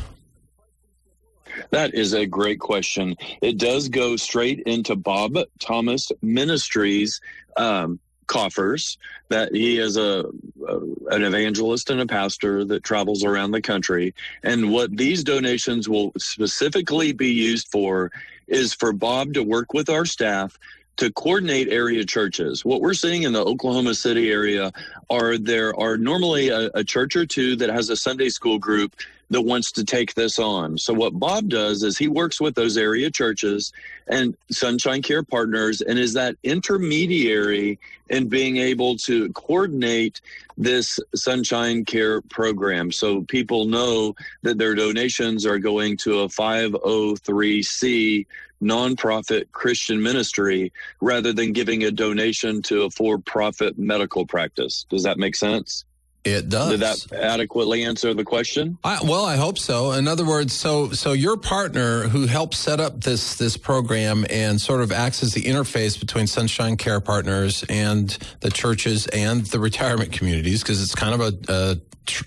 That 1.71 1.93
is 1.93 2.13
a 2.13 2.25
great 2.25 2.59
question. 2.59 3.15
It 3.41 3.57
does 3.57 3.89
go 3.89 4.15
straight 4.17 4.59
into 4.61 4.95
Bob 4.95 5.37
Thomas 5.59 6.11
Ministries 6.21 7.21
um, 7.57 7.99
coffers. 8.27 8.97
That 9.29 9.53
he 9.53 9.79
is 9.79 9.97
a, 9.97 10.25
a 10.67 10.77
an 11.11 11.23
evangelist 11.23 11.89
and 11.89 12.01
a 12.01 12.05
pastor 12.05 12.63
that 12.65 12.83
travels 12.83 13.23
around 13.23 13.51
the 13.51 13.61
country. 13.61 14.13
And 14.43 14.71
what 14.71 14.95
these 14.95 15.23
donations 15.23 15.89
will 15.89 16.11
specifically 16.17 17.11
be 17.11 17.29
used 17.29 17.67
for 17.69 18.11
is 18.47 18.73
for 18.73 18.93
Bob 18.93 19.33
to 19.33 19.43
work 19.43 19.73
with 19.73 19.89
our 19.89 20.05
staff 20.05 20.59
to 20.97 21.11
coordinate 21.11 21.67
area 21.67 22.05
churches. 22.05 22.63
What 22.63 22.81
we're 22.81 22.93
seeing 22.93 23.23
in 23.23 23.33
the 23.33 23.43
Oklahoma 23.43 23.95
City 23.95 24.31
area 24.31 24.71
are 25.09 25.37
there 25.37 25.77
are 25.77 25.97
normally 25.97 26.49
a, 26.49 26.69
a, 26.73 26.83
church 26.83 27.15
or 27.15 27.25
two 27.25 27.55
that 27.57 27.69
has 27.69 27.89
a 27.89 27.97
Sunday 27.97 28.29
school 28.29 28.57
group 28.57 28.95
that 29.29 29.41
wants 29.41 29.71
to 29.73 29.83
take 29.83 30.13
this 30.13 30.39
on. 30.39 30.77
So 30.77 30.93
what 30.93 31.19
Bob 31.19 31.49
does 31.49 31.83
is 31.83 31.97
he 31.97 32.07
works 32.07 32.39
with 32.39 32.55
those 32.55 32.77
area 32.77 33.09
churches 33.09 33.73
and 34.07 34.35
Sunshine 34.51 35.01
Care 35.01 35.23
partners 35.23 35.81
and 35.81 35.97
is 35.97 36.13
that 36.13 36.35
intermediary 36.43 37.79
in 38.09 38.27
being 38.27 38.57
able 38.57 38.97
to 38.97 39.31
coordinate 39.33 40.21
this 40.57 40.99
Sunshine 41.15 41.85
Care 41.85 42.21
program 42.21 42.91
so 42.91 43.23
people 43.23 43.65
know 43.65 44.15
that 44.43 44.57
their 44.57 44.75
donations 44.75 45.45
are 45.45 45.59
going 45.59 45.97
to 45.97 46.19
a 46.21 46.27
503c 46.27 48.25
nonprofit 48.61 49.51
Christian 49.51 50.01
ministry 50.01 50.71
rather 51.01 51.33
than 51.33 51.51
giving 51.51 51.83
a 51.83 51.91
donation 51.91 52.61
to 52.63 52.83
a 52.83 52.89
for 52.89 53.17
profit 53.17 53.77
medical 53.77 54.25
practice. 54.25 54.85
Does 54.89 55.03
that 55.03 55.17
make 55.17 55.35
sense? 55.35 55.83
It 56.25 56.49
does. 56.49 56.71
Did 56.71 56.79
that 56.79 57.13
adequately 57.13 57.83
answer 57.83 58.15
the 58.15 58.23
question? 58.23 58.79
I, 58.83 58.97
well, 59.03 59.25
I 59.25 59.35
hope 59.35 59.59
so. 59.59 59.91
In 59.91 60.07
other 60.07 60.25
words, 60.25 60.53
so 60.53 60.89
so 60.89 61.11
your 61.11 61.37
partner 61.37 62.07
who 62.07 62.25
helped 62.25 62.55
set 62.55 62.79
up 62.79 63.01
this 63.01 63.35
this 63.35 63.57
program 63.57 64.25
and 64.31 64.59
sort 64.59 64.81
of 64.81 64.91
acts 64.91 65.21
as 65.21 65.33
the 65.33 65.43
interface 65.43 65.99
between 65.99 66.25
Sunshine 66.25 66.77
Care 66.77 66.99
Partners 66.99 67.63
and 67.69 68.09
the 68.39 68.49
churches 68.49 69.05
and 69.07 69.45
the 69.45 69.59
retirement 69.59 70.13
communities 70.13 70.63
because 70.63 70.81
it's 70.81 70.95
kind 70.95 71.13
of 71.13 71.21
a, 71.21 71.77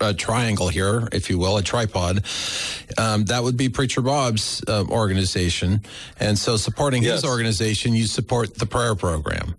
a, 0.01 0.11
a, 0.11 0.15
triangle 0.15 0.69
here, 0.69 1.09
if 1.11 1.29
you 1.29 1.39
will, 1.39 1.57
a 1.57 1.63
tripod. 1.63 2.25
Um, 2.97 3.25
that 3.25 3.43
would 3.43 3.57
be 3.57 3.69
Preacher 3.69 4.01
Bob's 4.01 4.63
uh, 4.69 4.85
organization, 4.89 5.83
and 6.21 6.39
so 6.39 6.57
supporting 6.57 7.03
Yes. 7.03 7.23
his 7.23 7.25
organization, 7.25 7.95
you 7.95 8.07
support 8.07 8.55
the 8.55 8.67
prayer 8.67 8.95
program. 8.95 9.57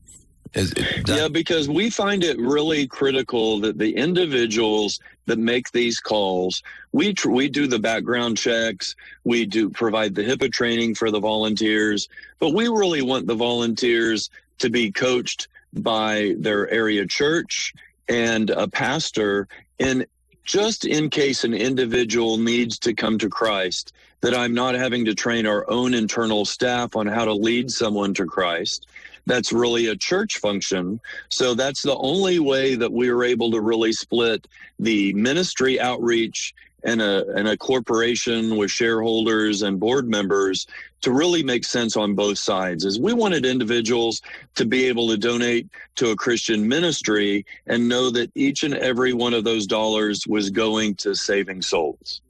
That- 0.53 1.03
Yeah, 1.07 1.27
because 1.27 1.69
we 1.69 1.89
find 1.89 2.23
it 2.23 2.39
really 2.39 2.87
critical 2.87 3.59
that 3.59 3.77
the 3.77 3.95
individuals 3.95 4.99
that 5.27 5.37
make 5.37 5.71
these 5.71 5.99
calls, 5.99 6.63
we 6.91 7.13
tr- 7.13 7.29
we 7.29 7.49
do 7.49 7.67
the 7.67 7.79
background 7.79 8.37
checks, 8.37 8.95
we 9.23 9.45
do 9.45 9.69
provide 9.69 10.15
the 10.15 10.23
HIPAA 10.23 10.51
training 10.51 10.95
for 10.95 11.11
the 11.11 11.19
volunteers, 11.19 12.09
but 12.39 12.49
we 12.53 12.67
really 12.67 13.01
want 13.01 13.27
the 13.27 13.35
volunteers 13.35 14.29
to 14.59 14.69
be 14.69 14.91
coached 14.91 15.47
by 15.73 16.35
their 16.39 16.69
area 16.69 17.05
church 17.05 17.73
and 18.07 18.49
a 18.49 18.67
pastor 18.67 19.47
and 19.79 20.05
just 20.43 20.83
in 20.83 21.11
case 21.11 21.43
an 21.43 21.53
individual 21.53 22.37
needs 22.37 22.79
to 22.79 22.91
come 22.95 23.19
to 23.19 23.29
Christ, 23.29 23.93
that 24.21 24.33
I'm 24.33 24.55
not 24.55 24.73
having 24.73 25.05
to 25.05 25.13
train 25.13 25.45
our 25.45 25.69
own 25.69 25.93
internal 25.93 26.43
staff 26.43 26.95
on 26.95 27.05
how 27.05 27.23
to 27.25 27.33
lead 27.33 27.69
someone 27.69 28.15
to 28.15 28.25
Christ. 28.25 28.87
That's 29.29 29.53
really 29.53 29.85
a 29.85 29.95
church 29.95 30.39
function. 30.39 30.99
So 31.29 31.53
that's 31.53 31.83
the 31.83 31.95
only 31.95 32.39
way 32.39 32.73
that 32.73 32.91
we 32.91 33.09
are 33.09 33.23
able 33.23 33.51
to 33.51 33.61
really 33.61 33.93
split 33.93 34.47
the 34.79 35.13
ministry 35.13 35.79
outreach 35.79 36.55
and 36.83 36.99
a 36.99 37.27
and 37.35 37.47
a 37.47 37.55
corporation 37.55 38.57
with 38.57 38.71
shareholders 38.71 39.61
and 39.61 39.79
board 39.79 40.09
members 40.09 40.65
to 41.01 41.11
really 41.11 41.43
make 41.43 41.63
sense 41.63 41.95
on 41.95 42.15
both 42.15 42.39
sides 42.39 42.85
is 42.85 42.99
we 42.99 43.13
wanted 43.13 43.45
individuals 43.45 44.19
to 44.55 44.65
be 44.65 44.85
able 44.85 45.07
to 45.09 45.17
donate 45.17 45.67
to 45.95 46.09
a 46.09 46.15
Christian 46.15 46.67
ministry 46.67 47.45
and 47.67 47.87
know 47.87 48.09
that 48.09 48.31
each 48.33 48.63
and 48.63 48.73
every 48.73 49.13
one 49.13 49.35
of 49.35 49.43
those 49.43 49.67
dollars 49.67 50.25
was 50.25 50.49
going 50.49 50.95
to 50.95 51.13
saving 51.13 51.61
souls 51.61 52.21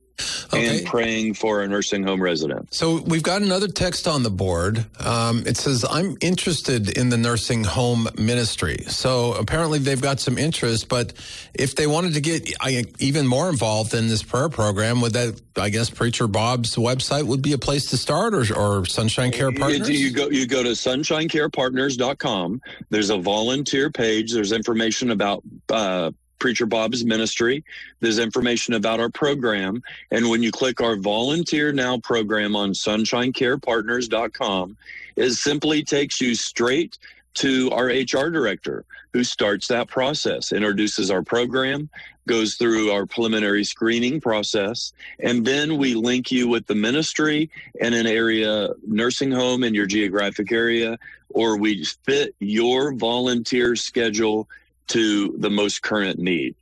Okay. 0.53 0.79
and 0.79 0.85
praying 0.85 1.33
for 1.35 1.61
a 1.61 1.67
nursing 1.67 2.03
home 2.03 2.21
resident. 2.21 2.73
So 2.73 3.01
we've 3.01 3.23
got 3.23 3.41
another 3.41 3.67
text 3.67 4.07
on 4.07 4.23
the 4.23 4.29
board. 4.29 4.85
Um, 4.99 5.43
it 5.45 5.57
says, 5.57 5.85
I'm 5.89 6.17
interested 6.21 6.97
in 6.97 7.09
the 7.09 7.17
nursing 7.17 7.63
home 7.63 8.07
ministry. 8.17 8.79
So 8.87 9.33
apparently 9.33 9.79
they've 9.79 10.01
got 10.01 10.19
some 10.19 10.37
interest, 10.37 10.89
but 10.89 11.13
if 11.53 11.75
they 11.75 11.87
wanted 11.87 12.13
to 12.15 12.21
get 12.21 12.51
I, 12.61 12.83
even 12.99 13.27
more 13.27 13.49
involved 13.49 13.93
in 13.93 14.07
this 14.07 14.23
prayer 14.23 14.49
program, 14.49 15.01
would 15.01 15.13
that, 15.13 15.39
I 15.57 15.69
guess, 15.69 15.89
Preacher 15.89 16.27
Bob's 16.27 16.75
website 16.75 17.23
would 17.23 17.41
be 17.41 17.53
a 17.53 17.57
place 17.57 17.87
to 17.87 17.97
start 17.97 18.33
or, 18.33 18.45
or 18.55 18.85
Sunshine 18.85 19.31
Care 19.31 19.51
Partners? 19.51 19.89
You, 19.89 19.97
you 19.97 20.11
go 20.11 20.29
you 20.29 20.47
go 20.47 20.63
to 20.63 20.69
sunshinecarepartners.com. 20.69 22.61
There's 22.89 23.09
a 23.09 23.17
volunteer 23.17 23.89
page. 23.89 24.33
There's 24.33 24.51
information 24.51 25.11
about 25.11 25.43
uh, 25.69 26.11
Preacher 26.39 26.65
Bob's 26.65 27.05
ministry. 27.05 27.63
There's 27.99 28.19
information 28.19 28.73
about 28.73 28.99
our 28.99 29.09
program. 29.09 29.83
And 30.11 30.29
when 30.29 30.41
you 30.41 30.51
click 30.51 30.81
our 30.81 30.95
volunteer 30.95 31.71
now 31.71 31.99
program 31.99 32.55
on 32.55 32.71
sunshinecarepartners.com, 32.71 34.77
it 35.15 35.31
simply 35.31 35.83
takes 35.83 36.21
you 36.21 36.35
straight 36.35 36.97
to 37.35 37.69
our 37.71 37.85
HR 37.85 38.29
director 38.29 38.85
who 39.13 39.23
starts 39.23 39.67
that 39.67 39.87
process, 39.87 40.51
introduces 40.51 41.09
our 41.09 41.23
program, 41.23 41.89
goes 42.27 42.55
through 42.55 42.91
our 42.91 43.05
preliminary 43.05 43.63
screening 43.63 44.21
process, 44.21 44.93
and 45.19 45.45
then 45.45 45.77
we 45.77 45.95
link 45.95 46.31
you 46.31 46.47
with 46.47 46.67
the 46.67 46.75
ministry 46.75 47.49
and 47.81 47.95
an 47.95 48.05
area 48.05 48.69
nursing 48.85 49.31
home 49.31 49.63
in 49.63 49.73
your 49.73 49.87
geographic 49.87 50.51
area, 50.51 50.97
or 51.29 51.57
we 51.57 51.83
fit 52.05 52.35
your 52.39 52.93
volunteer 52.93 53.75
schedule 53.75 54.47
to 54.89 55.35
the 55.37 55.49
most 55.49 55.81
current 55.81 56.19
need. 56.19 56.55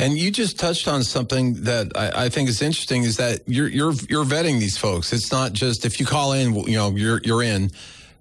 And 0.00 0.16
you 0.16 0.30
just 0.30 0.58
touched 0.60 0.86
on 0.86 1.02
something 1.02 1.54
that 1.64 1.90
I, 1.96 2.26
I 2.26 2.28
think 2.28 2.48
is 2.48 2.62
interesting 2.62 3.02
is 3.02 3.16
that 3.16 3.40
you're 3.46 3.66
you're 3.66 3.94
you're 4.08 4.24
vetting 4.24 4.60
these 4.60 4.78
folks. 4.78 5.12
It's 5.12 5.32
not 5.32 5.52
just 5.52 5.84
if 5.84 5.98
you 5.98 6.06
call 6.06 6.34
in, 6.34 6.54
you 6.54 6.76
know, 6.76 6.90
you're 6.90 7.20
you're 7.24 7.42
in. 7.42 7.70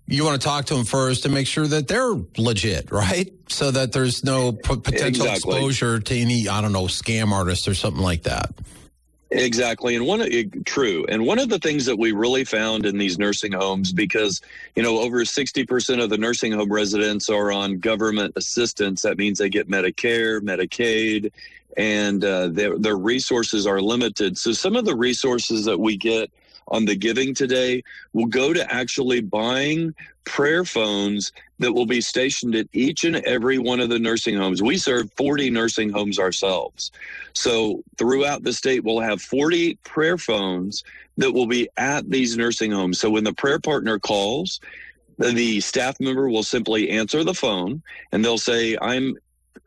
You 0.07 0.23
want 0.23 0.41
to 0.41 0.47
talk 0.47 0.65
to 0.67 0.73
them 0.73 0.85
first 0.85 1.23
to 1.23 1.29
make 1.29 1.47
sure 1.47 1.67
that 1.67 1.89
they're 1.89 2.15
legit, 2.37 2.91
right? 2.91 3.31
So 3.49 3.71
that 3.71 3.91
there's 3.91 4.23
no 4.23 4.53
p- 4.53 4.77
potential 4.77 5.25
Exactly. 5.25 5.55
exposure 5.57 5.99
to 5.99 6.15
any 6.17 6.47
I 6.49 6.61
don't 6.61 6.71
know 6.71 6.85
scam 6.85 7.31
artist 7.31 7.67
or 7.67 7.75
something 7.75 8.01
like 8.01 8.23
that. 8.23 8.55
Exactly. 9.29 9.95
And 9.95 10.05
one 10.05 10.21
true. 10.65 11.05
And 11.09 11.25
one 11.25 11.39
of 11.39 11.49
the 11.49 11.59
things 11.59 11.85
that 11.85 11.97
we 11.97 12.13
really 12.13 12.45
found 12.45 12.85
in 12.85 12.97
these 12.97 13.19
nursing 13.19 13.51
homes 13.51 13.91
because, 13.91 14.41
you 14.75 14.83
know, 14.83 14.99
over 14.99 15.19
60% 15.19 16.01
of 16.01 16.09
the 16.09 16.17
nursing 16.17 16.53
home 16.53 16.71
residents 16.71 17.29
are 17.29 17.51
on 17.51 17.79
government 17.79 18.33
assistance. 18.37 19.01
That 19.01 19.17
means 19.17 19.39
they 19.39 19.49
get 19.49 19.69
Medicare, 19.69 20.39
Medicaid, 20.39 21.31
and 21.75 22.23
uh, 22.23 22.47
their 22.47 22.77
their 22.77 22.97
resources 22.97 23.67
are 23.67 23.81
limited. 23.81 24.37
So 24.37 24.53
some 24.53 24.75
of 24.75 24.85
the 24.85 24.95
resources 24.95 25.65
that 25.65 25.79
we 25.79 25.97
get 25.97 26.31
on 26.69 26.85
the 26.85 26.95
giving 26.95 27.33
today 27.33 27.83
will 28.13 28.25
go 28.25 28.53
to 28.53 28.71
actually 28.71 29.21
buying 29.21 29.93
prayer 30.25 30.65
phones 30.65 31.31
that 31.59 31.73
will 31.73 31.85
be 31.85 32.01
stationed 32.01 32.55
at 32.55 32.67
each 32.73 33.03
and 33.03 33.15
every 33.17 33.57
one 33.57 33.79
of 33.79 33.89
the 33.89 33.99
nursing 33.99 34.35
homes. 34.35 34.61
We 34.61 34.77
serve 34.77 35.11
40 35.13 35.49
nursing 35.49 35.89
homes 35.89 36.19
ourselves. 36.19 36.91
So 37.33 37.83
throughout 37.97 38.43
the 38.43 38.53
state, 38.53 38.83
we'll 38.83 38.99
have 38.99 39.21
40 39.21 39.75
prayer 39.83 40.17
phones 40.17 40.83
that 41.17 41.31
will 41.31 41.47
be 41.47 41.69
at 41.77 42.09
these 42.09 42.37
nursing 42.37 42.71
homes. 42.71 42.99
So 42.99 43.09
when 43.09 43.23
the 43.23 43.33
prayer 43.33 43.59
partner 43.59 43.99
calls, 43.99 44.59
the 45.17 45.59
staff 45.61 45.99
member 45.99 46.29
will 46.29 46.43
simply 46.43 46.89
answer 46.91 47.23
the 47.23 47.33
phone 47.33 47.81
and 48.11 48.23
they'll 48.23 48.37
say, 48.37 48.77
I'm 48.81 49.15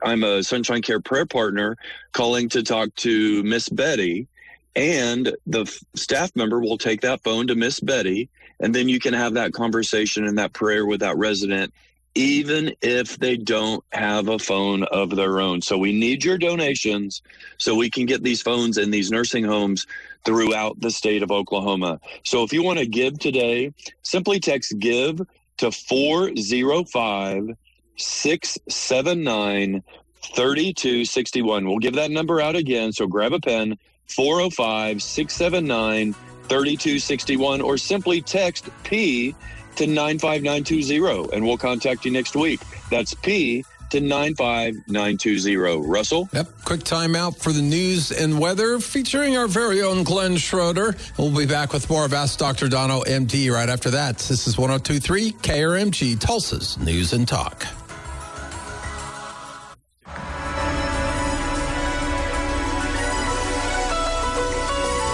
I'm 0.02 0.22
a 0.22 0.42
Sunshine 0.42 0.82
Care 0.82 1.00
prayer 1.00 1.26
partner 1.26 1.76
calling 2.12 2.48
to 2.50 2.62
talk 2.62 2.94
to 2.96 3.42
Miss 3.42 3.68
Betty 3.68 4.28
and 4.76 5.35
the 5.46 5.62
f- 5.62 5.78
staff 5.94 6.30
member 6.35 6.61
will 6.61 6.78
take 6.78 7.00
that 7.02 7.22
phone 7.22 7.46
to 7.48 7.54
Miss 7.54 7.80
Betty, 7.80 8.28
and 8.61 8.74
then 8.74 8.88
you 8.88 8.98
can 8.98 9.14
have 9.14 9.35
that 9.35 9.52
conversation 9.52 10.26
and 10.26 10.38
that 10.38 10.52
prayer 10.52 10.87
with 10.87 11.00
that 11.00 11.16
resident, 11.16 11.72
even 12.14 12.74
if 12.83 13.18
they 13.18 13.37
don't 13.37 13.85
have 13.92 14.28
a 14.28 14.38
phone 14.38 14.85
of 14.85 15.14
their 15.16 15.40
own. 15.40 15.62
So 15.62 15.78
we 15.78 15.92
need 15.92 16.24
your 16.24 16.38
donations 16.38 17.22
so 17.59 17.74
we 17.74 17.90
can 17.90 18.06
get 18.06 18.22
these 18.22 18.42
phones 18.42 18.78
in 18.78 18.90
these 18.90 19.11
nursing 19.11 19.44
homes 19.44 19.87
throughout 20.24 20.80
the 20.80 20.90
state 20.90 21.22
of 21.22 21.30
Oklahoma. 21.30 22.00
So 22.24 22.42
if 22.42 22.52
you 22.52 22.62
want 22.62 22.78
to 22.78 22.87
give 22.87 23.18
today, 23.18 23.72
simply 24.02 24.40
text 24.40 24.78
give 24.78 25.20
to 25.59 25.70
405 25.70 27.50
679 27.96 29.83
3261. 30.22 31.66
We'll 31.66 31.78
give 31.78 31.94
that 31.94 32.11
number 32.11 32.40
out 32.40 32.56
again. 32.56 32.92
So 32.92 33.06
grab 33.06 33.33
a 33.33 33.40
pen 33.40 33.78
405 34.12 35.03
679 35.03 36.12
3261 36.49 37.61
or 37.61 37.79
simply 37.79 38.20
text 38.20 38.68
P 38.83 39.35
to 39.77 39.87
95920 39.87 41.35
and 41.35 41.44
we'll 41.44 41.57
contact 41.57 42.05
you 42.05 42.11
next 42.11 42.35
week. 42.35 42.61
That's 42.90 43.14
P 43.14 43.64
to 43.90 44.01
95920. 44.01 45.87
Russell? 45.87 46.29
Yep. 46.33 46.49
Quick 46.64 46.81
timeout 46.81 47.38
for 47.38 47.53
the 47.53 47.62
news 47.62 48.11
and 48.12 48.38
weather 48.38 48.79
featuring 48.79 49.37
our 49.37 49.46
very 49.46 49.83
own 49.83 50.05
Glenn 50.05 50.37
Schroeder. 50.37 50.96
We'll 51.18 51.37
be 51.37 51.46
back 51.46 51.73
with 51.73 51.88
more 51.90 52.05
of 52.05 52.12
Ask 52.12 52.38
Dr. 52.38 52.68
Dono 52.68 53.03
MD 53.03 53.51
right 53.51 53.68
after 53.68 53.90
that. 53.90 54.18
This 54.18 54.46
is 54.46 54.57
1023 54.57 55.33
KRMG 55.33 56.18
Tulsa's 56.18 56.79
News 56.79 57.12
and 57.12 57.27
Talk. 57.27 57.66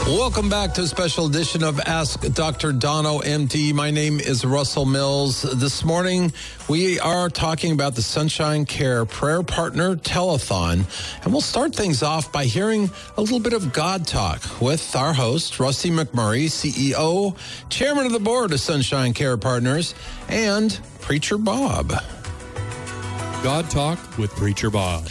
Welcome 0.07 0.49
back 0.49 0.73
to 0.75 0.83
a 0.83 0.87
special 0.87 1.27
edition 1.27 1.65
of 1.65 1.81
Ask 1.81 2.21
Dr. 2.33 2.71
Dono 2.71 3.19
MD. 3.19 3.75
My 3.75 3.91
name 3.91 4.21
is 4.21 4.45
Russell 4.45 4.85
Mills. 4.85 5.43
This 5.43 5.85
morning, 5.85 6.33
we 6.69 7.01
are 7.01 7.29
talking 7.29 7.73
about 7.73 7.97
the 7.97 8.03
Sunshine 8.03 8.67
Care 8.67 9.05
Prayer 9.05 9.43
Partner 9.43 9.97
Telethon. 9.97 10.85
And 11.25 11.33
we'll 11.33 11.41
start 11.41 11.75
things 11.75 12.05
off 12.05 12.31
by 12.31 12.45
hearing 12.45 12.89
a 13.17 13.21
little 13.21 13.41
bit 13.41 13.53
of 13.53 13.73
God 13.73 14.07
talk 14.07 14.61
with 14.61 14.95
our 14.95 15.13
host, 15.13 15.59
Rusty 15.59 15.91
McMurray, 15.91 16.45
CEO, 16.47 17.37
Chairman 17.69 18.07
of 18.07 18.13
the 18.13 18.21
Board 18.21 18.53
of 18.53 18.61
Sunshine 18.61 19.13
Care 19.13 19.37
Partners, 19.37 19.93
and 20.29 20.79
Preacher 21.01 21.37
Bob. 21.37 21.93
God 23.43 23.69
Talk 23.71 24.19
with 24.19 24.31
Preacher 24.37 24.71
Bob. 24.71 25.09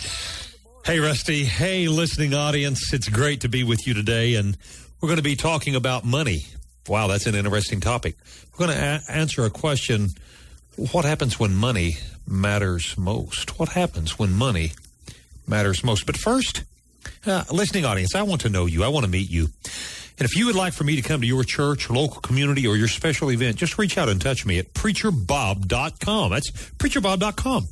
Hey, 0.86 0.99
Rusty. 0.99 1.43
Hey, 1.43 1.88
listening 1.88 2.34
audience. 2.34 2.93
It's 2.93 3.10
great 3.10 3.41
to 3.41 3.49
be 3.49 3.63
with 3.63 3.88
you 3.88 3.95
today. 3.95 4.36
And 4.36 4.55
we're 5.01 5.08
going 5.08 5.17
to 5.17 5.23
be 5.23 5.36
talking 5.36 5.75
about 5.75 6.05
money. 6.05 6.45
Wow, 6.88 7.08
that's 7.08 7.25
an 7.25 7.36
interesting 7.36 7.79
topic. 7.79 8.15
We're 8.58 8.67
going 8.67 8.77
to 8.77 8.84
a- 8.84 9.12
answer 9.12 9.43
a 9.45 9.49
question 9.49 10.10
What 10.91 11.05
happens 11.05 11.39
when 11.39 11.55
money 11.55 11.97
matters 12.27 12.97
most? 12.97 13.60
What 13.60 13.69
happens 13.69 14.19
when 14.19 14.34
money 14.34 14.71
matters 15.47 15.84
most? 15.84 16.05
But 16.05 16.17
first, 16.17 16.63
uh, 17.25 17.43
listening 17.51 17.86
audience, 17.86 18.15
I 18.15 18.23
want 18.23 18.41
to 18.41 18.49
know 18.49 18.65
you. 18.65 18.84
I 18.84 18.88
want 18.89 19.05
to 19.05 19.12
meet 19.12 19.29
you. 19.29 19.49
And 20.17 20.25
if 20.25 20.36
you 20.38 20.45
would 20.45 20.55
like 20.55 20.73
for 20.73 20.86
me 20.86 20.95
to 20.95 21.01
come 21.01 21.21
to 21.21 21.27
your 21.27 21.43
church, 21.43 21.89
local 21.89 22.21
community, 22.21 22.65
or 22.65 22.77
your 22.77 22.88
special 22.88 23.31
event, 23.31 23.58
just 23.58 23.77
reach 23.77 23.97
out 23.97 24.08
and 24.08 24.21
touch 24.21 24.45
me 24.45 24.60
at 24.60 24.73
preacherbob.com. 24.73 26.31
That's 26.31 26.51
preacherbob.com. 26.51 27.67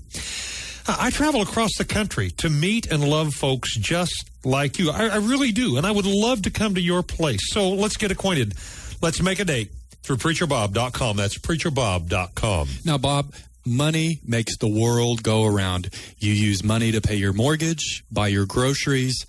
Ah, 0.87 1.05
I 1.05 1.09
travel 1.09 1.41
across 1.41 1.77
the 1.77 1.85
country 1.85 2.29
to 2.31 2.49
meet 2.49 2.91
and 2.91 3.07
love 3.07 3.33
folks 3.33 3.75
just 3.77 4.29
like 4.43 4.79
you. 4.79 4.91
I, 4.91 5.07
I, 5.07 5.15
really 5.17 5.51
do. 5.51 5.77
And 5.77 5.85
I 5.85 5.91
would 5.91 6.05
love 6.05 6.41
to 6.43 6.51
come 6.51 6.75
to 6.75 6.81
your 6.81 7.03
place. 7.03 7.39
So 7.51 7.69
let's 7.69 7.95
get 7.95 8.11
acquainted. 8.11 8.53
Let's 9.01 9.21
make 9.21 9.39
a 9.39 9.45
date 9.45 9.71
through 10.01 10.17
preacherbob.com. 10.17 11.17
That's 11.17 11.37
preacherbob.com. 11.37 12.67
Now, 12.85 12.97
Bob, 12.97 13.33
money 13.65 14.19
makes 14.25 14.57
the 14.57 14.67
world 14.67 15.23
go 15.23 15.45
around. 15.45 15.89
You 16.19 16.33
use 16.33 16.63
money 16.63 16.91
to 16.91 17.01
pay 17.01 17.15
your 17.15 17.33
mortgage, 17.33 18.03
buy 18.11 18.27
your 18.27 18.45
groceries. 18.45 19.25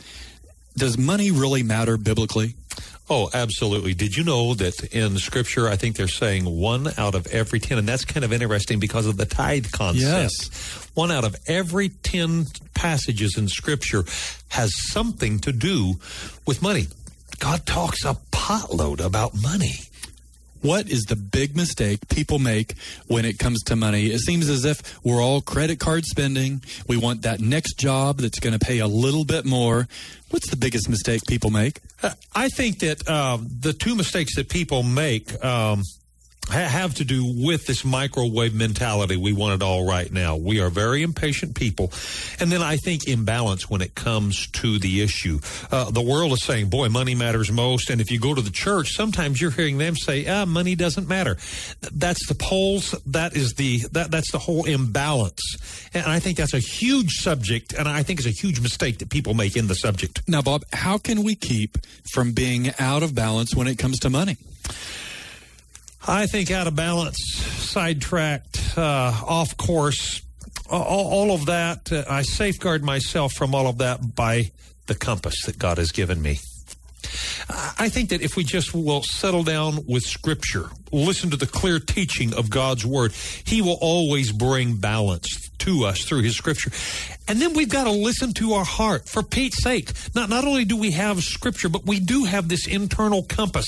Does 0.76 0.98
money 0.98 1.30
really 1.30 1.62
matter 1.62 1.96
biblically? 1.96 2.54
Oh, 3.10 3.28
absolutely. 3.34 3.92
Did 3.92 4.16
you 4.16 4.24
know 4.24 4.54
that 4.54 4.82
in 4.84 5.18
Scripture, 5.18 5.68
I 5.68 5.76
think 5.76 5.96
they're 5.96 6.08
saying 6.08 6.44
one 6.46 6.88
out 6.96 7.14
of 7.14 7.26
every 7.26 7.60
10, 7.60 7.76
and 7.76 7.86
that's 7.86 8.04
kind 8.04 8.24
of 8.24 8.32
interesting 8.32 8.78
because 8.80 9.04
of 9.06 9.18
the 9.18 9.26
tithe 9.26 9.70
concept. 9.72 10.02
Yes. 10.02 10.88
One 10.94 11.10
out 11.10 11.24
of 11.24 11.36
every 11.46 11.90
10 11.90 12.46
passages 12.72 13.36
in 13.36 13.48
Scripture 13.48 14.04
has 14.48 14.70
something 14.90 15.38
to 15.40 15.52
do 15.52 15.94
with 16.46 16.62
money. 16.62 16.86
God 17.40 17.66
talks 17.66 18.04
a 18.04 18.14
potload 18.32 19.04
about 19.04 19.34
money. 19.34 19.80
What 20.64 20.88
is 20.88 21.02
the 21.02 21.14
big 21.16 21.54
mistake 21.54 22.08
people 22.08 22.38
make 22.38 22.72
when 23.06 23.26
it 23.26 23.38
comes 23.38 23.62
to 23.64 23.76
money? 23.76 24.06
It 24.06 24.20
seems 24.20 24.48
as 24.48 24.64
if 24.64 24.98
we're 25.04 25.22
all 25.22 25.42
credit 25.42 25.78
card 25.78 26.06
spending. 26.06 26.62
We 26.88 26.96
want 26.96 27.20
that 27.20 27.38
next 27.38 27.74
job 27.74 28.16
that's 28.16 28.40
going 28.40 28.58
to 28.58 28.58
pay 28.58 28.78
a 28.78 28.86
little 28.86 29.26
bit 29.26 29.44
more. 29.44 29.86
What's 30.30 30.48
the 30.48 30.56
biggest 30.56 30.88
mistake 30.88 31.20
people 31.28 31.50
make? 31.50 31.80
I 32.34 32.48
think 32.48 32.78
that 32.78 33.06
um, 33.06 33.46
the 33.60 33.74
two 33.74 33.94
mistakes 33.94 34.36
that 34.36 34.48
people 34.48 34.82
make 34.82 35.44
um, 35.44 35.82
have 36.50 36.94
to 36.94 37.04
do 37.04 37.24
with 37.24 37.66
this 37.66 37.84
microwave 37.84 38.54
mentality. 38.54 39.16
We 39.16 39.32
want 39.32 39.54
it 39.54 39.64
all 39.64 39.86
right 39.86 40.10
now. 40.10 40.36
We 40.36 40.60
are 40.60 40.70
very 40.70 41.02
impatient 41.02 41.54
people. 41.54 41.92
And 42.38 42.52
then 42.52 42.62
I 42.62 42.76
think 42.76 43.08
imbalance 43.08 43.68
when 43.70 43.80
it 43.80 43.94
comes 43.94 44.46
to 44.48 44.78
the 44.78 45.02
issue. 45.02 45.40
Uh, 45.70 45.90
the 45.90 46.02
world 46.02 46.32
is 46.32 46.44
saying, 46.44 46.68
boy, 46.68 46.88
money 46.88 47.14
matters 47.14 47.50
most. 47.50 47.90
And 47.90 48.00
if 48.00 48.10
you 48.10 48.20
go 48.20 48.34
to 48.34 48.42
the 48.42 48.50
church, 48.50 48.94
sometimes 48.94 49.40
you're 49.40 49.50
hearing 49.50 49.78
them 49.78 49.96
say, 49.96 50.26
ah, 50.28 50.44
money 50.44 50.74
doesn't 50.74 51.08
matter. 51.08 51.36
That's 51.92 52.26
the 52.28 52.34
poles. 52.34 52.92
That 53.06 53.34
is 53.36 53.54
the, 53.54 53.78
that, 53.92 54.10
that's 54.10 54.30
the 54.30 54.38
whole 54.38 54.64
imbalance. 54.64 55.88
And 55.94 56.04
I 56.06 56.18
think 56.18 56.36
that's 56.36 56.54
a 56.54 56.58
huge 56.58 57.12
subject. 57.12 57.72
And 57.72 57.88
I 57.88 58.02
think 58.02 58.20
it's 58.20 58.28
a 58.28 58.30
huge 58.30 58.60
mistake 58.60 58.98
that 58.98 59.10
people 59.10 59.34
make 59.34 59.56
in 59.56 59.66
the 59.66 59.74
subject. 59.74 60.22
Now, 60.28 60.42
Bob, 60.42 60.64
how 60.72 60.98
can 60.98 61.22
we 61.22 61.34
keep 61.34 61.78
from 62.12 62.32
being 62.32 62.72
out 62.78 63.02
of 63.02 63.14
balance 63.14 63.54
when 63.54 63.66
it 63.66 63.78
comes 63.78 63.98
to 64.00 64.10
money? 64.10 64.36
I 66.06 66.26
think 66.26 66.50
out 66.50 66.66
of 66.66 66.76
balance, 66.76 67.16
sidetracked, 67.34 68.76
uh, 68.76 69.12
off 69.26 69.56
course, 69.56 70.20
all, 70.70 70.82
all 70.82 71.34
of 71.34 71.46
that. 71.46 71.90
Uh, 71.90 72.04
I 72.08 72.22
safeguard 72.22 72.84
myself 72.84 73.32
from 73.32 73.54
all 73.54 73.66
of 73.66 73.78
that 73.78 74.14
by 74.14 74.50
the 74.86 74.94
compass 74.94 75.46
that 75.46 75.58
God 75.58 75.78
has 75.78 75.92
given 75.92 76.20
me. 76.20 76.40
I 77.78 77.88
think 77.88 78.10
that 78.10 78.22
if 78.22 78.36
we 78.36 78.44
just 78.44 78.74
will 78.74 79.02
settle 79.02 79.44
down 79.44 79.84
with 79.86 80.02
Scripture, 80.02 80.68
listen 80.92 81.30
to 81.30 81.36
the 81.36 81.46
clear 81.46 81.78
teaching 81.78 82.34
of 82.34 82.50
God's 82.50 82.84
Word, 82.84 83.12
He 83.44 83.62
will 83.62 83.78
always 83.80 84.32
bring 84.32 84.76
balance 84.76 85.50
to 85.64 85.84
us 85.84 86.04
through 86.04 86.22
His 86.22 86.36
Scripture. 86.36 86.70
And 87.26 87.40
then 87.40 87.54
we've 87.54 87.68
got 87.68 87.84
to 87.84 87.90
listen 87.90 88.34
to 88.34 88.52
our 88.52 88.64
heart. 88.64 89.08
For 89.08 89.22
Pete's 89.22 89.62
sake, 89.62 89.90
not, 90.14 90.28
not 90.28 90.44
only 90.44 90.64
do 90.64 90.76
we 90.76 90.90
have 90.92 91.22
Scripture, 91.22 91.68
but 91.68 91.86
we 91.86 92.00
do 92.00 92.24
have 92.24 92.48
this 92.48 92.66
internal 92.66 93.22
compass. 93.22 93.66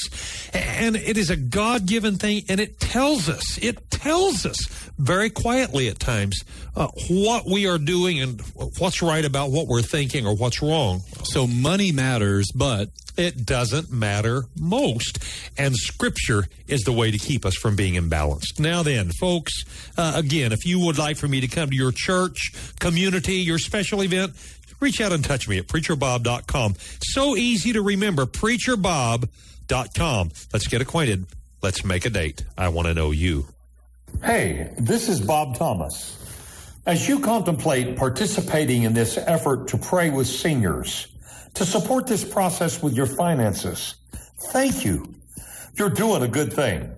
And 0.52 0.96
it 0.96 1.16
is 1.16 1.30
a 1.30 1.36
God 1.36 1.86
given 1.86 2.16
thing, 2.16 2.44
and 2.48 2.60
it 2.60 2.78
tells 2.80 3.28
us, 3.28 3.58
it 3.62 3.90
tells 3.90 4.44
us 4.44 4.66
very 4.98 5.30
quietly 5.30 5.88
at 5.88 5.98
times 5.98 6.42
uh, 6.74 6.88
what 7.08 7.46
we 7.46 7.66
are 7.66 7.78
doing 7.78 8.20
and 8.20 8.40
what's 8.78 9.02
right 9.02 9.24
about 9.24 9.50
what 9.50 9.66
we're 9.66 9.82
thinking 9.82 10.26
or 10.26 10.34
what's 10.36 10.62
wrong. 10.62 11.00
So 11.24 11.46
money 11.46 11.92
matters, 11.92 12.50
but 12.54 12.90
it 13.16 13.46
doesn't 13.46 13.90
matter 13.90 14.44
most. 14.58 15.18
And 15.56 15.74
Scripture 15.74 16.48
is 16.68 16.82
the 16.82 16.92
way 16.92 17.10
to 17.10 17.18
keep 17.18 17.46
us 17.46 17.54
from 17.54 17.76
being 17.76 17.94
imbalanced. 17.94 18.58
Now, 18.58 18.82
then, 18.82 19.10
folks, 19.18 19.52
uh, 19.96 20.12
again, 20.16 20.52
if 20.52 20.66
you 20.66 20.80
would 20.80 20.98
like 20.98 21.16
for 21.16 21.28
me 21.28 21.40
to 21.40 21.48
come 21.48 21.70
to 21.70 21.76
your 21.76 21.85
church, 21.92 22.52
community, 22.80 23.36
your 23.36 23.58
special 23.58 24.02
event, 24.02 24.32
reach 24.80 25.00
out 25.00 25.12
and 25.12 25.24
touch 25.24 25.48
me 25.48 25.58
at 25.58 25.66
preacherbob.com. 25.66 26.74
So 27.00 27.36
easy 27.36 27.72
to 27.72 27.82
remember, 27.82 28.26
preacherbob.com. 28.26 30.30
Let's 30.52 30.68
get 30.68 30.80
acquainted. 30.80 31.26
Let's 31.62 31.84
make 31.84 32.04
a 32.04 32.10
date. 32.10 32.44
I 32.56 32.68
want 32.68 32.88
to 32.88 32.94
know 32.94 33.10
you. 33.10 33.46
Hey, 34.22 34.72
this 34.78 35.08
is 35.08 35.20
Bob 35.20 35.56
Thomas. 35.56 36.22
As 36.86 37.08
you 37.08 37.18
contemplate 37.18 37.96
participating 37.96 38.84
in 38.84 38.92
this 38.92 39.18
effort 39.18 39.68
to 39.68 39.78
pray 39.78 40.10
with 40.10 40.28
seniors, 40.28 41.08
to 41.54 41.64
support 41.64 42.06
this 42.06 42.24
process 42.24 42.82
with 42.82 42.94
your 42.94 43.06
finances, 43.06 43.96
thank 44.52 44.84
you. 44.84 45.14
You're 45.74 45.90
doing 45.90 46.22
a 46.22 46.28
good 46.28 46.52
thing. 46.52 46.92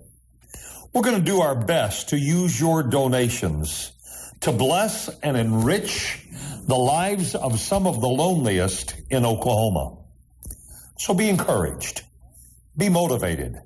We're 0.92 1.02
going 1.02 1.18
to 1.18 1.24
do 1.24 1.40
our 1.40 1.54
best 1.54 2.10
to 2.10 2.18
use 2.18 2.60
your 2.60 2.82
donations 2.82 3.92
to 4.40 4.52
bless 4.52 5.08
and 5.20 5.36
enrich 5.36 6.26
the 6.66 6.76
lives 6.76 7.34
of 7.34 7.58
some 7.58 7.86
of 7.86 8.00
the 8.00 8.08
loneliest 8.08 8.94
in 9.10 9.24
Oklahoma. 9.24 9.96
So 10.98 11.14
be 11.14 11.28
encouraged. 11.28 12.02
Be 12.76 12.88
motivated. 12.88 13.58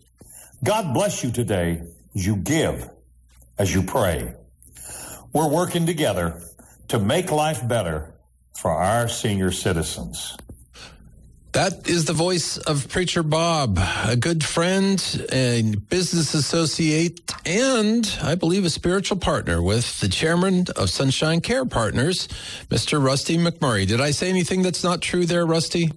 God 0.62 0.94
bless 0.94 1.24
you 1.24 1.32
today 1.32 1.82
as 2.14 2.26
you 2.26 2.36
give, 2.36 2.88
as 3.58 3.74
you 3.74 3.82
pray. 3.82 4.34
We're 5.32 5.48
working 5.48 5.86
together 5.86 6.40
to 6.88 6.98
make 6.98 7.30
life 7.32 7.66
better 7.66 8.14
for 8.56 8.70
our 8.70 9.08
senior 9.08 9.50
citizens. 9.50 10.36
That 11.52 11.88
is 11.88 12.06
the 12.06 12.12
voice 12.12 12.56
of 12.56 12.88
Preacher 12.88 13.22
Bob, 13.22 13.78
a 14.06 14.16
good 14.16 14.44
friend, 14.44 15.26
and 15.30 15.88
business 15.88 16.32
associate, 16.32 17.31
and 17.44 18.18
I 18.22 18.34
believe 18.34 18.64
a 18.64 18.70
spiritual 18.70 19.18
partner 19.18 19.62
with 19.62 20.00
the 20.00 20.08
chairman 20.08 20.66
of 20.76 20.90
Sunshine 20.90 21.40
Care 21.40 21.64
Partners, 21.64 22.28
Mr. 22.70 23.02
Rusty 23.02 23.36
McMurray. 23.36 23.86
Did 23.86 24.00
I 24.00 24.10
say 24.10 24.28
anything 24.28 24.62
that's 24.62 24.84
not 24.84 25.00
true 25.00 25.26
there, 25.26 25.46
Rusty? 25.46 25.92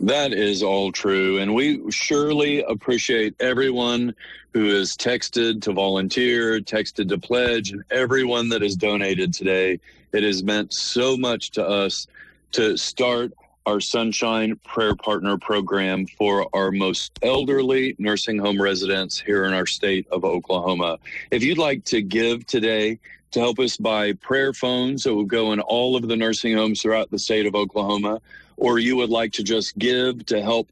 That 0.00 0.32
is 0.32 0.62
all 0.62 0.90
true. 0.90 1.38
And 1.38 1.54
we 1.54 1.90
surely 1.90 2.62
appreciate 2.62 3.34
everyone 3.40 4.14
who 4.52 4.70
has 4.74 4.96
texted 4.96 5.62
to 5.62 5.72
volunteer, 5.72 6.60
texted 6.60 7.08
to 7.10 7.18
pledge, 7.18 7.70
and 7.70 7.84
everyone 7.90 8.48
that 8.48 8.62
has 8.62 8.76
donated 8.76 9.32
today. 9.32 9.78
It 10.12 10.22
has 10.22 10.42
meant 10.42 10.72
so 10.72 11.16
much 11.16 11.50
to 11.52 11.66
us 11.66 12.06
to 12.52 12.76
start 12.76 13.32
our 13.66 13.80
Sunshine 13.80 14.56
Prayer 14.64 14.94
Partner 14.94 15.38
program 15.38 16.06
for 16.06 16.46
our 16.54 16.70
most 16.70 17.18
elderly 17.22 17.96
nursing 17.98 18.38
home 18.38 18.60
residents 18.60 19.18
here 19.18 19.44
in 19.46 19.54
our 19.54 19.64
state 19.64 20.06
of 20.10 20.24
Oklahoma. 20.24 20.98
If 21.30 21.42
you'd 21.42 21.58
like 21.58 21.84
to 21.86 22.02
give 22.02 22.46
today 22.46 22.98
to 23.30 23.40
help 23.40 23.58
us 23.58 23.78
buy 23.78 24.12
prayer 24.14 24.52
phones 24.52 25.04
that 25.04 25.14
will 25.14 25.24
go 25.24 25.52
in 25.52 25.60
all 25.60 25.96
of 25.96 26.06
the 26.06 26.16
nursing 26.16 26.54
homes 26.54 26.82
throughout 26.82 27.10
the 27.10 27.18
state 27.18 27.46
of 27.46 27.54
Oklahoma, 27.54 28.20
or 28.58 28.78
you 28.78 28.96
would 28.96 29.10
like 29.10 29.32
to 29.32 29.42
just 29.42 29.76
give 29.78 30.26
to 30.26 30.42
help 30.42 30.70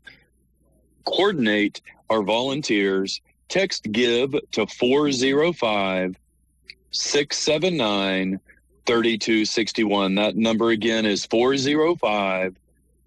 coordinate 1.05 1.81
our 2.11 2.23
volunteers, 2.23 3.23
text 3.49 3.91
give 3.91 4.35
to 4.53 4.67
405 4.67 6.15
679 6.91 8.39
3261. 8.85 10.15
That 10.17 10.37
number 10.37 10.71
again 10.71 11.07
is 11.07 11.25
405 11.25 12.55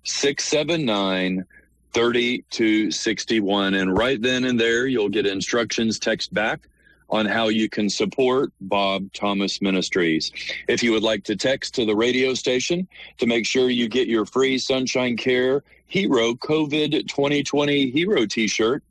679 0.06 1.46
3261. 1.94 3.74
And 3.74 3.98
right 3.98 4.22
then 4.22 4.46
and 4.46 4.60
there, 4.60 4.86
you'll 4.86 5.10
get 5.10 5.26
instructions 5.26 5.98
text 5.98 6.34
back 6.34 6.68
on 7.10 7.26
how 7.26 7.48
you 7.48 7.70
can 7.70 7.90
support 7.90 8.52
Bob 8.62 9.12
Thomas 9.14 9.62
Ministries. 9.62 10.32
If 10.68 10.84
you 10.84 10.92
would 10.92 11.04
like 11.04 11.24
to 11.26 11.36
text 11.36 11.76
to 11.76 11.86
the 11.86 11.96
radio 11.96 12.34
station 12.34 12.88
to 13.20 13.26
make 13.26 13.46
sure 13.46 13.70
you 13.70 13.88
get 13.88 14.08
your 14.08 14.26
free 14.26 14.58
Sunshine 14.58 15.16
Care 15.16 15.64
Hero 15.88 16.34
COVID 16.34 17.08
2020 17.08 17.92
Hero 17.92 18.26
t 18.26 18.48
shirt, 18.48 18.84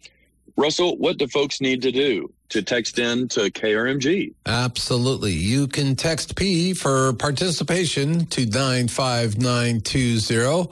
Russell, 0.56 0.96
what 0.96 1.18
do 1.18 1.26
folks 1.26 1.60
need 1.60 1.82
to 1.82 1.90
do 1.90 2.32
to 2.50 2.62
text 2.62 2.98
in 2.98 3.28
to 3.28 3.50
KRMG? 3.50 4.32
Absolutely. 4.46 5.32
You 5.32 5.66
can 5.66 5.96
text 5.96 6.36
P 6.36 6.72
for 6.72 7.12
participation 7.14 8.26
to 8.26 8.46
95920. 8.46 10.70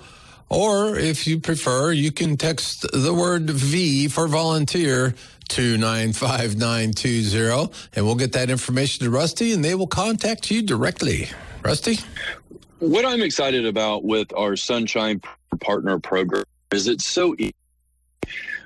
Or 0.52 0.96
if 0.96 1.26
you 1.26 1.40
prefer, 1.40 1.92
you 1.92 2.12
can 2.12 2.36
text 2.36 2.84
the 2.92 3.14
word 3.14 3.48
V 3.48 4.08
for 4.08 4.28
volunteer 4.28 5.14
to 5.48 5.78
95920 5.78 7.72
and 7.94 8.04
we'll 8.04 8.16
get 8.16 8.32
that 8.32 8.50
information 8.50 9.06
to 9.06 9.10
Rusty 9.10 9.54
and 9.54 9.64
they 9.64 9.74
will 9.74 9.86
contact 9.86 10.50
you 10.50 10.60
directly. 10.60 11.30
Rusty? 11.62 12.00
What 12.80 13.06
I'm 13.06 13.22
excited 13.22 13.64
about 13.64 14.04
with 14.04 14.30
our 14.34 14.54
Sunshine 14.56 15.22
Partner 15.60 15.98
program 15.98 16.44
is 16.70 16.86
it's 16.86 17.06
so 17.06 17.34
easy. 17.38 17.54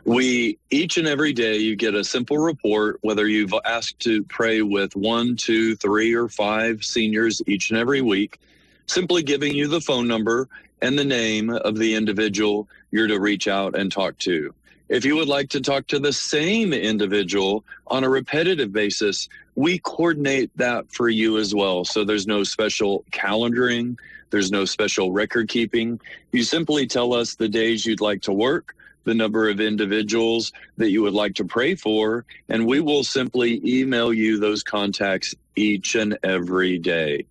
We 0.05 0.59
each 0.70 0.96
and 0.96 1.07
every 1.07 1.33
day 1.33 1.57
you 1.57 1.77
get 1.77 1.94
a 1.94 2.03
simple 2.03 2.38
report, 2.38 2.99
whether 3.03 3.29
you've 3.29 3.55
asked 3.64 4.01
to 4.01 4.25
pray 4.25 4.62
with 4.62 4.96
one, 4.96 5.37
two, 5.37 5.77
three, 5.77 6.14
or 6.14 6.29
five 6.29 6.83
seniors 6.83 7.42
each 7.46 7.70
and 7.70 7.79
every 7.79 8.01
week, 8.01 8.40
simply 8.87 9.22
giving 9.22 9.55
you 9.55 9.68
the 9.68 9.81
phone 9.81 10.09
number 10.09 10.49
and 10.83 10.99
the 10.99 11.05
name 11.05 11.51
of 11.51 11.77
the 11.77 11.95
individual 11.95 12.69
you're 12.91 13.07
to 13.07 13.19
reach 13.19 13.49
out 13.49 13.77
and 13.79 13.91
talk 13.91 14.19
to. 14.19 14.55
If 14.89 15.05
you 15.05 15.17
would 15.17 15.29
like 15.29 15.49
to 15.51 15.61
talk 15.61 15.89
to 15.89 15.99
the 15.99 16.12
same 16.12 16.73
individual 16.73 17.65
on 17.89 18.05
a 18.05 18.09
repetitive 18.09 18.73
basis, 18.73 19.29
we 19.57 19.79
coordinate 19.79 20.57
that 20.57 20.93
for 20.93 21.09
you 21.09 21.39
as 21.39 21.55
well. 21.55 21.85
So 21.85 22.05
there's 22.05 22.27
no 22.27 22.45
special 22.45 23.05
calendaring, 23.11 23.99
there's 24.31 24.53
no 24.53 24.65
special 24.65 25.11
record 25.11 25.49
keeping. 25.49 26.01
You 26.31 26.45
simply 26.45 26.87
tell 26.87 27.15
us 27.15 27.35
the 27.35 27.49
days 27.49 27.85
you'd 27.85 28.01
like 28.01 28.23
to 28.23 28.33
work, 28.33 28.77
the 29.05 29.15
number 29.15 29.49
of 29.49 29.61
individuals 29.61 30.53
that 30.77 30.91
you 30.91 31.03
would 31.03 31.15
like 31.15 31.35
to 31.37 31.45
pray 31.45 31.75
for, 31.75 32.25
and 32.49 32.67
we 32.67 32.81
will 32.81 33.03
simply 33.03 33.61
email 33.65 34.12
you 34.12 34.39
those 34.39 34.62
contacts 34.62 35.35
each 35.57 35.95
and 35.97 36.19
every 36.23 36.79
day. 36.79 37.25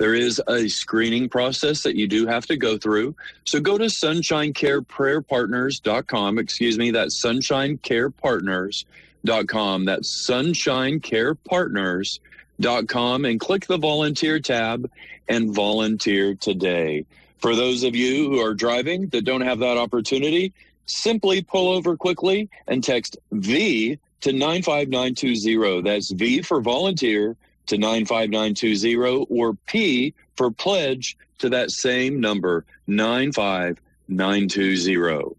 There 0.00 0.14
is 0.14 0.42
a 0.48 0.66
screening 0.68 1.28
process 1.28 1.82
that 1.82 1.94
you 1.94 2.08
do 2.08 2.26
have 2.26 2.46
to 2.46 2.56
go 2.56 2.78
through. 2.78 3.14
So 3.44 3.60
go 3.60 3.76
to 3.76 3.84
sunshinecareprayerpartners.com. 3.84 6.38
Excuse 6.38 6.78
me, 6.78 6.90
that's 6.90 7.22
sunshinecarepartners.com. 7.22 9.84
That's 9.84 10.30
sunshinecarepartners.com 10.30 13.24
and 13.26 13.40
click 13.40 13.66
the 13.66 13.76
volunteer 13.76 14.40
tab 14.40 14.90
and 15.28 15.54
volunteer 15.54 16.34
today. 16.34 17.04
For 17.36 17.54
those 17.54 17.82
of 17.82 17.94
you 17.94 18.30
who 18.30 18.40
are 18.40 18.54
driving 18.54 19.08
that 19.08 19.26
don't 19.26 19.42
have 19.42 19.58
that 19.58 19.76
opportunity, 19.76 20.54
simply 20.86 21.42
pull 21.42 21.68
over 21.68 21.98
quickly 21.98 22.48
and 22.68 22.82
text 22.82 23.18
V 23.32 23.98
to 24.22 24.32
95920. 24.32 25.82
That's 25.82 26.10
V 26.10 26.40
for 26.40 26.62
volunteer 26.62 27.36
to 27.70 27.78
95920 27.78 29.26
or 29.30 29.54
P 29.66 30.14
for 30.36 30.50
pledge 30.50 31.16
to 31.38 31.48
that 31.48 31.70
same 31.70 32.20
number, 32.20 32.66
95920. 32.88 35.36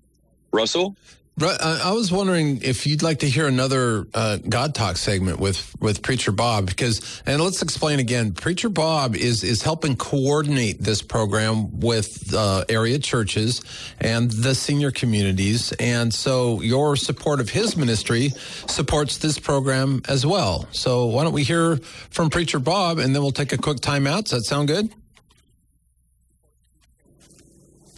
Russell? 0.52 0.96
I 1.40 1.92
was 1.94 2.12
wondering 2.12 2.62
if 2.62 2.86
you'd 2.86 3.02
like 3.02 3.20
to 3.20 3.30
hear 3.30 3.48
another 3.48 4.06
uh, 4.14 4.38
God 4.38 4.76
Talk 4.76 4.98
segment 4.98 5.40
with 5.40 5.74
with 5.80 6.02
Preacher 6.04 6.32
Bob 6.32 6.68
because, 6.68 7.24
and 7.26 7.42
let's 7.42 7.62
explain 7.62 8.00
again. 8.00 8.34
Preacher 8.34 8.70
Bob 8.70 9.16
is 9.16 9.44
is 9.44 9.64
helping 9.64 9.96
coordinate 9.96 10.80
this 10.82 11.02
program 11.02 11.80
with 11.80 12.34
uh, 12.34 12.66
area 12.70 13.00
churches 13.00 13.62
and 14.00 14.30
the 14.30 14.54
senior 14.54 14.92
communities, 14.92 15.72
and 15.74 16.14
so 16.14 16.62
your 16.62 16.96
support 16.96 17.40
of 17.40 17.50
his 17.50 17.76
ministry 17.76 18.30
supports 18.68 19.18
this 19.18 19.40
program 19.40 20.02
as 20.08 20.26
well. 20.26 20.68
So 20.72 21.08
why 21.08 21.24
don't 21.24 21.34
we 21.34 21.44
hear 21.44 21.78
from 22.12 22.30
Preacher 22.30 22.60
Bob, 22.60 23.00
and 23.00 23.16
then 23.16 23.22
we'll 23.22 23.32
take 23.32 23.54
a 23.54 23.58
quick 23.58 23.78
timeout. 23.78 24.26
Does 24.26 24.32
that 24.32 24.44
sound 24.44 24.68
good? 24.68 24.94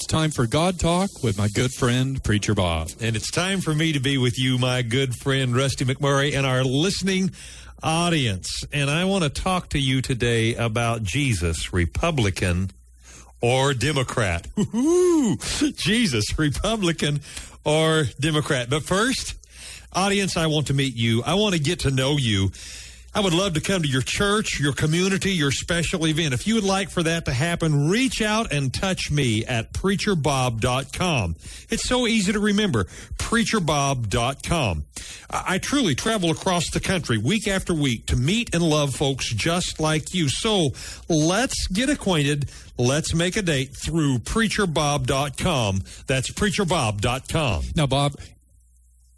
It's 0.03 0.11
time 0.11 0.31
for 0.31 0.45
God 0.45 0.81
Talk 0.81 1.23
with 1.23 1.37
my 1.37 1.47
good 1.47 1.71
friend, 1.71 2.21
Preacher 2.21 2.53
Bob. 2.53 2.89
And 2.99 3.15
it's 3.15 3.31
time 3.31 3.61
for 3.61 3.73
me 3.73 3.93
to 3.93 4.01
be 4.01 4.17
with 4.17 4.37
you, 4.37 4.57
my 4.57 4.81
good 4.81 5.15
friend, 5.15 5.55
Rusty 5.55 5.85
McMurray, 5.85 6.35
and 6.35 6.45
our 6.45 6.61
listening 6.61 7.31
audience. 7.81 8.65
And 8.73 8.89
I 8.89 9.05
want 9.05 9.23
to 9.23 9.29
talk 9.29 9.69
to 9.69 9.79
you 9.79 10.01
today 10.01 10.55
about 10.55 11.03
Jesus, 11.03 11.71
Republican 11.71 12.71
or 13.41 13.73
Democrat. 13.73 14.45
Jesus, 15.77 16.37
Republican 16.37 17.21
or 17.63 18.03
Democrat. 18.19 18.69
But 18.69 18.83
first, 18.83 19.35
audience, 19.93 20.35
I 20.35 20.47
want 20.47 20.67
to 20.67 20.73
meet 20.73 20.97
you. 20.97 21.23
I 21.25 21.35
want 21.35 21.55
to 21.55 21.61
get 21.61 21.79
to 21.81 21.91
know 21.91 22.17
you. 22.17 22.51
I 23.15 23.19
would 23.19 23.34
love 23.34 23.54
to 23.54 23.62
come 23.62 23.84
to 23.84 23.88
your 23.88 24.02
church, 24.02 24.60
your 24.60 24.73
community, 24.73 25.32
your 25.34 25.52
special 25.52 26.08
event. 26.08 26.34
If 26.34 26.47
you 26.47 26.56
would 26.56 26.63
like 26.63 26.89
for 26.89 27.04
that 27.04 27.26
to 27.26 27.34
happen, 27.34 27.88
reach 27.88 28.23
out 28.23 28.52
and 28.52 28.73
touch 28.73 29.12
me 29.12 29.45
at 29.45 29.71
preacherbob.com. 29.71 31.36
It's 31.69 31.88
so 31.88 32.08
easy 32.08 32.32
to 32.34 32.39
remember, 32.39 32.86
preacherbob.com. 33.17 34.86
I 35.30 35.60
truly 35.60 35.93
travel 35.93 36.32
across 36.32 36.71
the 36.71 36.80
country 36.80 37.19
week 37.19 37.47
after 37.47 37.76
week 37.76 38.08
to 38.08 38.15
meet 38.15 38.56
and 38.56 38.63
love 38.63 38.95
folks 38.95 39.30
just 39.30 39.80
like 39.80 40.15
you. 40.15 40.28
So 40.28 40.71
let's 41.08 41.67
get 41.67 41.89
acquainted. 41.89 42.49
Let's 42.80 43.13
make 43.13 43.36
a 43.36 43.43
date 43.43 43.76
through 43.76 44.19
preacherbob.com. 44.19 45.84
That's 46.08 46.32
preacherbob.com. 46.32 47.63
Now, 47.76 47.86
Bob, 47.86 48.15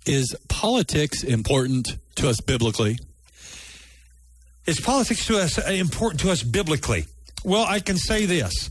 is 0.06 0.36
politics 0.50 1.24
important 1.24 1.96
to 2.16 2.30
us 2.30 2.42
biblically? 2.42 3.00
Is 4.66 4.80
politics 4.80 5.28
to 5.28 5.38
us 5.38 5.60
uh, 5.60 5.72
important 5.72 6.22
to 6.22 6.32
us 6.32 6.42
biblically? 6.42 7.06
Well, 7.44 7.66
I 7.68 7.80
can 7.80 7.98
say 7.98 8.26
this. 8.26 8.70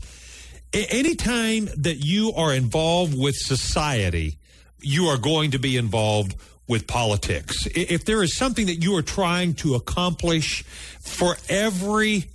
Anytime 0.73 1.69
that 1.77 2.03
you 2.03 2.33
are 2.33 2.53
involved 2.53 3.17
with 3.17 3.35
society, 3.35 4.37
you 4.81 5.05
are 5.05 5.17
going 5.17 5.51
to 5.51 5.57
be 5.57 5.77
involved 5.77 6.35
with 6.67 6.85
politics. 6.85 7.65
If 7.67 8.03
there 8.03 8.21
is 8.23 8.35
something 8.35 8.65
that 8.65 8.83
you 8.83 8.95
are 8.97 9.01
trying 9.01 9.53
to 9.55 9.75
accomplish 9.75 10.63
for 11.01 11.37
every 11.47 12.25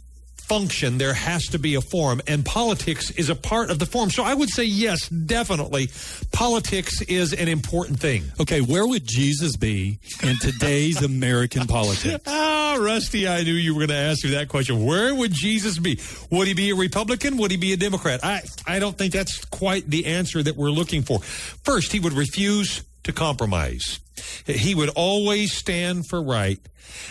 function, 0.50 0.98
there 0.98 1.14
has 1.14 1.46
to 1.46 1.60
be 1.60 1.76
a 1.76 1.80
form, 1.80 2.20
and 2.26 2.44
politics 2.44 3.12
is 3.12 3.30
a 3.30 3.36
part 3.36 3.70
of 3.70 3.78
the 3.78 3.86
form. 3.86 4.10
So 4.10 4.24
I 4.24 4.34
would 4.34 4.50
say, 4.50 4.64
yes, 4.64 5.08
definitely, 5.08 5.90
politics 6.32 7.02
is 7.02 7.32
an 7.32 7.46
important 7.46 8.00
thing. 8.00 8.24
Okay, 8.40 8.60
where 8.60 8.84
would 8.84 9.06
Jesus 9.06 9.56
be 9.56 10.00
in 10.24 10.36
today's 10.38 11.02
American 11.04 11.68
politics? 11.68 12.24
Ah, 12.26 12.76
Rusty, 12.80 13.28
I 13.28 13.44
knew 13.44 13.52
you 13.52 13.76
were 13.76 13.86
going 13.86 13.90
to 13.90 13.94
ask 13.94 14.24
me 14.24 14.30
that 14.32 14.48
question. 14.48 14.84
Where 14.84 15.14
would 15.14 15.32
Jesus 15.32 15.78
be? 15.78 16.00
Would 16.32 16.48
he 16.48 16.54
be 16.54 16.70
a 16.70 16.74
Republican? 16.74 17.36
Would 17.36 17.52
he 17.52 17.56
be 17.56 17.72
a 17.72 17.76
Democrat? 17.76 18.18
I, 18.24 18.40
I 18.66 18.80
don't 18.80 18.98
think 18.98 19.12
that's 19.12 19.44
quite 19.44 19.88
the 19.88 20.06
answer 20.06 20.42
that 20.42 20.56
we're 20.56 20.70
looking 20.70 21.02
for. 21.02 21.20
First, 21.20 21.92
he 21.92 22.00
would 22.00 22.14
refuse 22.14 22.82
to 23.04 23.12
compromise. 23.12 24.00
He 24.46 24.74
would 24.74 24.90
always 24.96 25.52
stand 25.52 26.08
for 26.08 26.20
right. 26.20 26.58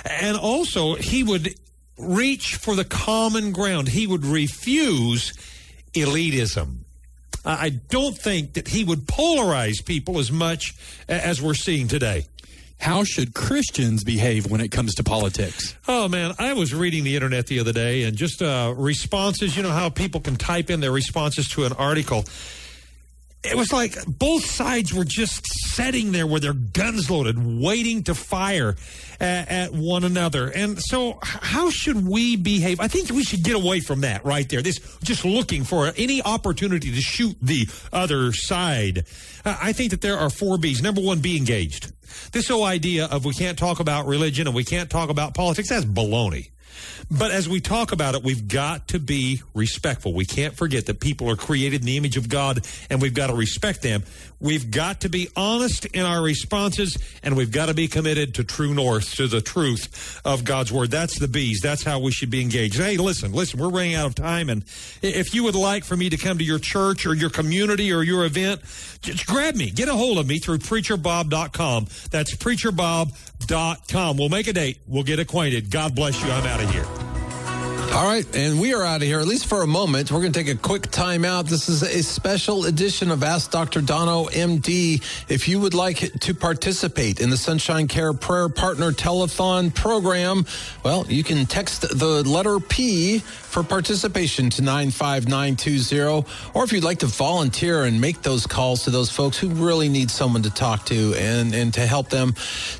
And 0.04 0.36
also, 0.36 0.95
he 0.95 1.23
would 1.23 1.56
reach 2.00 2.56
for 2.56 2.76
the 2.76 2.86
common 2.86 3.52
ground. 3.52 3.90
He 3.90 4.08
would 4.08 4.26
refuse 4.26 5.34
elitism. 5.94 6.78
I 7.46 7.70
don't 7.70 8.18
think 8.18 8.54
that 8.54 8.68
he 8.68 8.84
would 8.84 9.06
polarize 9.06 9.84
people 9.84 10.20
as 10.20 10.32
much 10.32 10.76
as 11.08 11.42
we're 11.42 11.54
seeing 11.54 11.88
today. 11.88 12.26
How 12.80 13.04
should 13.04 13.34
Christians 13.34 14.04
behave 14.06 14.50
when 14.50 14.62
it 14.62 14.70
comes 14.70 14.96
to 14.96 15.04
politics? 15.04 15.76
Oh, 15.88 16.08
man, 16.08 16.34
I 16.40 16.54
was 16.54 16.74
reading 16.74 17.04
the 17.04 17.16
internet 17.16 17.48
the 17.48 17.60
other 17.60 17.74
day 17.74 18.04
and 18.04 18.16
just 18.16 18.42
uh, 18.42 18.74
responses. 18.76 19.58
You 19.58 19.64
know 19.64 19.72
how 19.72 19.90
people 19.90 20.22
can 20.22 20.38
type 20.38 20.70
in 20.70 20.80
their 20.80 20.92
responses 20.92 21.50
to 21.50 21.66
an 21.66 21.74
article 21.74 22.24
it 23.43 23.56
was 23.56 23.71
like 23.71 23.95
both 24.06 24.43
sides 24.43 24.93
were 24.93 25.06
just 25.06 25.45
sitting 25.73 26.12
there 26.12 26.28
with 26.28 26.43
their 26.43 26.54
guns 26.54 27.10
loaded, 27.10 27.38
waiting 27.62 28.04
to 28.04 28.13
fire 28.13 28.75
at, 29.19 29.49
at, 29.49 29.73
one 29.73 30.04
another. 30.04 30.49
And 30.49 30.78
so, 30.82 31.19
how 31.21 31.69
should 31.69 32.06
we 32.06 32.36
behave? 32.36 32.82
I 32.82 32.89
think 32.89 33.10
we 33.10 33.23
should 33.23 33.43
get 33.43 33.56
away 33.56 33.80
from 33.80 34.02
that 34.02 34.25
right 34.25 34.47
there. 34.49 34.62
This 34.62 34.80
just 35.04 35.23
looking 35.23 35.63
for 35.63 35.93
any 35.95 36.21
opportunity 36.21 36.91
to 36.91 37.02
shoot 37.02 37.38
the 37.41 37.69
other 37.93 38.34
side. 38.34 39.06
Uh, 39.45 39.58
I 39.62 39.71
think 39.71 39.91
that 39.91 40.02
there 40.02 40.17
are 40.17 40.30
four 40.30 40.58
B's. 40.58 40.82
Number 40.82 41.02
one, 41.02 41.19
be 41.19 41.38
engaged. 41.38 41.93
This 42.34 42.49
whole 42.49 42.65
idea 42.65 43.06
of 43.06 43.23
we 43.23 43.34
can't 43.34 43.58
talk 43.58 43.80
about 43.80 44.06
religion 44.06 44.47
and 44.47 44.56
we 44.56 44.65
can't 44.65 44.89
talk 44.89 45.10
about 45.10 45.34
politics, 45.34 45.69
that's 45.69 45.86
baloney. 45.86 46.49
But 47.10 47.32
as 47.32 47.47
we 47.49 47.60
talk 47.62 47.91
about 47.91 48.15
it, 48.15 48.23
we've 48.23 48.47
got 48.47 48.89
to 48.89 48.99
be 48.99 49.41
respectful. 49.53 50.13
We 50.13 50.25
can't 50.25 50.55
forget 50.55 50.86
that 50.88 50.99
people 50.99 51.29
are 51.29 51.36
created 51.36 51.82
in 51.82 51.86
the 51.86 51.97
image 51.97 52.17
of 52.17 52.29
God 52.29 52.65
and 52.89 53.01
we've 53.01 53.13
got 53.13 53.27
to 53.27 53.36
respect 53.36 53.82
them. 53.82 54.03
We've 54.39 54.71
got 54.71 55.02
to 55.02 55.10
be 55.10 55.28
honest 55.36 55.86
in 55.86 56.06
our 56.06 56.21
responses 56.21 56.97
and 57.23 57.36
we've 57.36 57.52
got 57.52 57.65
to 57.65 57.73
be 57.73 57.88
committed 57.88 58.36
to 58.36 58.43
true 58.43 58.73
north, 58.73 59.15
to 59.15 59.28
the 59.28 59.41
truth 59.41 60.21
of 60.23 60.43
God's 60.43 60.71
word. 60.71 60.91
That's 60.91 61.19
the 61.19 61.28
B's. 61.28 61.60
That's 61.62 61.84
how 61.84 61.99
we 61.99 62.12
should 62.12 62.30
be 62.30 62.41
engaged. 62.41 62.78
Hey, 62.78 62.97
listen, 62.97 63.34
listen, 63.34 63.60
we're 63.60 63.69
running 63.69 63.95
out 63.95 64.08
of 64.08 64.15
time. 64.15 64.49
And 64.49 64.63
if 65.02 65.34
you 65.34 65.43
would 65.43 65.56
like 65.56 65.84
for 65.84 65.97
me 65.97 66.10
to 66.10 66.17
come 66.17 66.38
to 66.38 66.43
your 66.43 66.60
church 66.60 67.06
or 67.06 67.13
your 67.13 67.30
community 67.30 67.91
or 67.91 68.02
your 68.02 68.25
event, 68.25 68.62
just 69.02 69.28
grab 69.28 69.56
me. 69.56 69.71
Get 69.71 69.89
a 69.89 69.93
hold 69.93 70.17
of 70.17 70.28
me 70.28 70.39
through 70.39 70.60
preacherbob.com. 70.60 71.88
That's 72.12 72.36
preacherbob.com. 72.36 74.17
We'll 74.17 74.30
make 74.30 74.47
a 74.47 74.54
date. 74.54 74.80
We'll 74.88 75.04
get 75.04 75.19
acquainted. 75.19 75.69
God 75.69 75.95
bless 75.95 76.21
you. 76.23 76.32
I'm 76.32 76.45
out 76.45 76.63
of 76.63 76.71
here. 76.71 77.09
All 77.91 78.06
right, 78.06 78.23
and 78.36 78.62
we 78.62 78.73
are 78.75 78.84
out 78.84 78.97
of 78.97 79.08
here, 79.08 79.19
at 79.19 79.25
least 79.25 79.47
for 79.47 79.63
a 79.63 79.67
moment. 79.67 80.12
We're 80.12 80.21
going 80.21 80.32
to 80.32 80.43
take 80.43 80.56
a 80.56 80.58
quick 80.58 80.91
time 80.91 81.25
out. 81.25 81.47
This 81.47 81.67
is 81.67 81.82
a 81.82 82.04
special 82.04 82.65
edition 82.65 83.10
of 83.10 83.23
Ask 83.23 83.49
Dr. 83.49 83.82
Dono, 83.82 84.25
MD. 84.25 85.02
If 85.28 85.47
you 85.47 85.60
would 85.60 85.73
like 85.73 85.97
to 85.97 86.34
participate 86.36 87.19
in 87.19 87.32
the 87.32 87.36
Sunshine 87.36 87.88
Care 87.88 88.13
Prayer 88.13 88.47
Partner 88.47 88.91
Telethon 88.91 89.73
program, 89.73 90.45
well, 90.84 91.06
you 91.10 91.23
can 91.23 91.47
text 91.47 91.82
the 91.82 92.23
letter 92.30 92.60
P 92.60 93.19
for 93.49 93.63
participation 93.63 94.52
to 94.52 94.62
95920. 94.62 96.25
Or 96.54 96.63
if 96.63 96.71
you'd 96.71 96.84
like 96.84 96.99
to 96.99 97.08
volunteer 97.08 97.86
and 97.86 97.99
make 97.99 98.21
those 98.21 98.45
calls 98.45 98.84
to 98.84 98.91
those 98.91 99.10
folks 99.10 99.39
who 99.39 99.49
really 99.49 99.89
need 99.89 100.12
someone 100.12 100.43
to 100.43 100.52
talk 100.52 100.86
to 100.86 101.15
and, 101.15 101.56
and 101.56 101.73
to 101.73 101.86
help 101.88 102.10
them, 102.10 102.36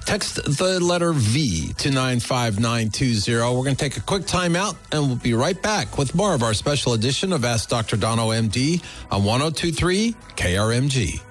text 0.06 0.36
the 0.36 0.80
letter 0.80 1.12
V 1.14 1.74
to 1.74 1.90
95920. 1.90 3.58
We're 3.58 3.64
going 3.64 3.76
to 3.76 3.84
take 3.84 3.98
a 3.98 4.02
quick 4.02 4.28
time 4.28 4.56
out 4.56 4.76
and 4.92 4.99
we'll 5.08 5.16
be 5.16 5.34
right 5.34 5.62
back 5.62 5.98
with 5.98 6.16
more 6.16 6.34
of 6.34 6.44
our 6.44 6.54
special 6.54 6.94
edition 6.94 7.34
of 7.34 7.46
Ask 7.46 7.70
Dr. 7.70 7.98
Dono 7.98 8.30
MD 8.30 8.82
on 9.12 9.24
1023 9.24 10.16
KRMG. 10.36 11.22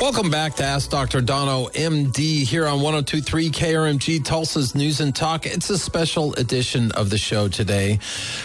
Welcome 0.00 0.30
back 0.30 0.54
to 0.54 0.64
Ask 0.64 0.88
Dr. 0.88 1.20
Dono, 1.20 1.66
MD, 1.66 2.42
here 2.42 2.66
on 2.66 2.80
1023 2.80 3.50
KRMG, 3.50 4.24
Tulsa's 4.24 4.74
News 4.74 5.00
and 5.00 5.14
Talk. 5.14 5.44
It's 5.44 5.68
a 5.68 5.76
special 5.76 6.32
edition 6.36 6.90
of 6.92 7.10
the 7.10 7.18
show 7.18 7.48
today. 7.48 7.98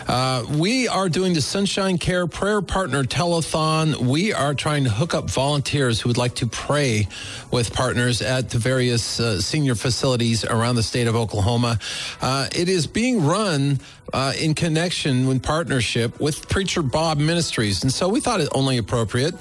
Uh, 0.05 0.43
we 0.57 0.89
are 0.89 1.07
doing 1.07 1.33
the 1.33 1.39
Sunshine 1.39 1.97
Care 1.97 2.27
Prayer 2.27 2.61
Partner 2.61 3.05
Telethon. 3.05 3.95
We 3.95 4.33
are 4.33 4.53
trying 4.53 4.83
to 4.83 4.89
hook 4.89 5.13
up 5.13 5.29
volunteers 5.29 6.01
who 6.01 6.09
would 6.09 6.17
like 6.17 6.35
to 6.35 6.47
pray 6.47 7.07
with 7.51 7.73
partners 7.73 8.21
at 8.21 8.49
the 8.49 8.57
various 8.57 9.21
uh, 9.21 9.39
senior 9.39 9.75
facilities 9.75 10.43
around 10.43 10.75
the 10.75 10.83
state 10.83 11.07
of 11.07 11.15
Oklahoma. 11.15 11.79
Uh, 12.21 12.49
it 12.51 12.67
is 12.67 12.85
being 12.85 13.25
run 13.25 13.79
uh, 14.15 14.31
in 14.39 14.53
connection 14.53 15.27
in 15.29 15.41
partnership 15.41 16.21
with 16.21 16.47
Preacher 16.47 16.81
Bob 16.81 17.17
Ministries. 17.17 17.83
And 17.83 17.91
so 17.91 18.07
we 18.07 18.21
thought 18.21 18.39
it 18.39 18.47
only 18.53 18.77
appropriate 18.77 19.35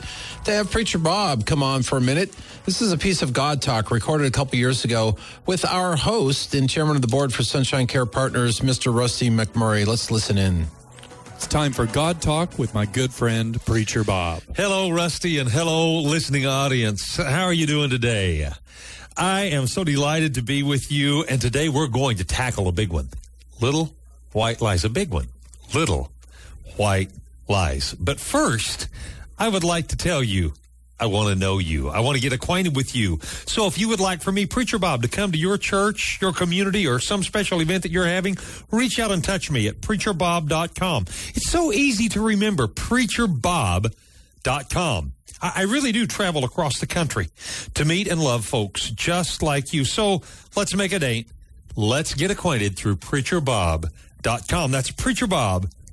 to 0.47 0.51
have 0.51 0.69
Preacher 0.69 0.99
Bob 0.99 1.47
come 1.47 1.63
on 1.63 1.85
for 1.85 1.97
a 1.97 2.01
minute. 2.01 2.35
This 2.65 2.83
is 2.83 2.91
a 2.91 2.99
piece 2.99 3.23
of 3.23 3.33
God 3.33 3.63
talk 3.63 3.93
recorded 3.93 4.27
a 4.27 4.33
couple 4.33 4.59
years 4.59 4.85
ago 4.85 5.17
with 5.47 5.65
our 5.65 5.95
host 5.95 6.57
and 6.57 6.69
chairman 6.69 6.97
of 6.97 7.03
the 7.03 7.09
board 7.09 7.33
for 7.33 7.45
Sunshine 7.45 7.87
Care 7.87 8.05
Partners, 8.05 8.61
Mr. 8.61 8.93
Rusty 8.93 9.31
McMurray. 9.31 9.87
Let's 9.87 10.11
listen 10.11 10.37
in. 10.37 10.67
It's 11.37 11.47
time 11.47 11.73
for 11.73 11.87
God 11.87 12.21
Talk 12.21 12.59
with 12.59 12.75
my 12.75 12.85
good 12.85 13.13
friend, 13.13 13.65
Preacher 13.65 14.03
Bob. 14.03 14.43
Hello, 14.57 14.91
Rusty, 14.91 15.39
and 15.39 15.49
hello, 15.49 16.01
listening 16.01 16.47
audience. 16.47 17.17
How 17.17 17.45
are 17.45 17.53
you 17.53 17.69
doing 17.69 17.91
today? 17.91 18.51
I 19.17 19.43
am 19.43 19.69
so 19.69 19.85
delighted 19.85 20.35
to 20.35 20.43
be 20.43 20.65
with 20.65 20.91
you, 20.91 21.23
and 21.25 21.41
today 21.41 21.69
we're 21.69 21.87
going 21.87 22.17
to 22.17 22.25
tackle 22.25 22.67
a 22.67 22.73
big 22.73 22.91
one. 22.91 23.09
Little 23.61 23.95
white 24.35 24.61
lies, 24.61 24.85
a 24.85 24.91
big 24.91 25.11
one. 25.11 25.29
Little 25.73 26.11
white 26.77 27.11
lies. 27.49 27.95
But 27.95 28.21
first, 28.21 28.89
I 29.39 29.49
would 29.49 29.65
like 29.65 29.89
to 29.89 29.97
tell 29.97 30.23
you 30.23 30.53
I 30.99 31.07
want 31.07 31.31
to 31.31 31.35
know 31.35 31.59
you. 31.59 31.89
I 31.89 32.01
want 32.01 32.17
to 32.17 32.23
get 32.23 32.33
acquainted 32.33 32.75
with 32.77 32.95
you. 32.95 33.19
So 33.47 33.67
if 33.67 33.79
you 33.79 33.89
would 33.89 34.01
like 34.01 34.23
for 34.23 34.31
me, 34.31 34.47
Preacher 34.47 34.79
Bob, 34.79 35.03
to 35.03 35.09
come 35.09 35.33
to 35.33 35.39
your 35.39 35.59
church, 35.59 36.19
your 36.21 36.33
community, 36.33 36.87
or 36.87 37.01
some 37.01 37.25
special 37.25 37.61
event 37.61 37.83
that 37.83 37.91
you're 37.91 38.07
having, 38.07 38.37
reach 38.71 39.01
out 39.01 39.11
and 39.11 39.25
touch 39.25 39.51
me 39.51 39.67
at 39.67 39.81
preacherbob.com. 39.81 41.07
It's 41.35 41.51
so 41.51 41.73
easy 41.73 42.09
to 42.11 42.21
remember, 42.21 42.69
preacherbob.com. 42.69 45.13
I 45.43 45.63
really 45.63 45.91
do 45.93 46.07
travel 46.07 46.45
across 46.45 46.79
the 46.79 46.87
country 46.87 47.29
to 47.75 47.85
meet 47.85 48.09
and 48.09 48.23
love 48.23 48.47
folks 48.47 48.89
just 48.91 49.43
like 49.43 49.75
you. 49.75 49.85
So 49.85 50.23
let's 50.57 50.75
make 50.75 50.93
a 50.93 50.99
date. 50.99 51.29
Let's 51.77 52.15
get 52.15 52.31
acquainted 52.31 52.77
through 52.77 52.97
preacherbob.com. 54.25 54.71
That's 54.71 54.91
preacherbob.com 54.91 55.84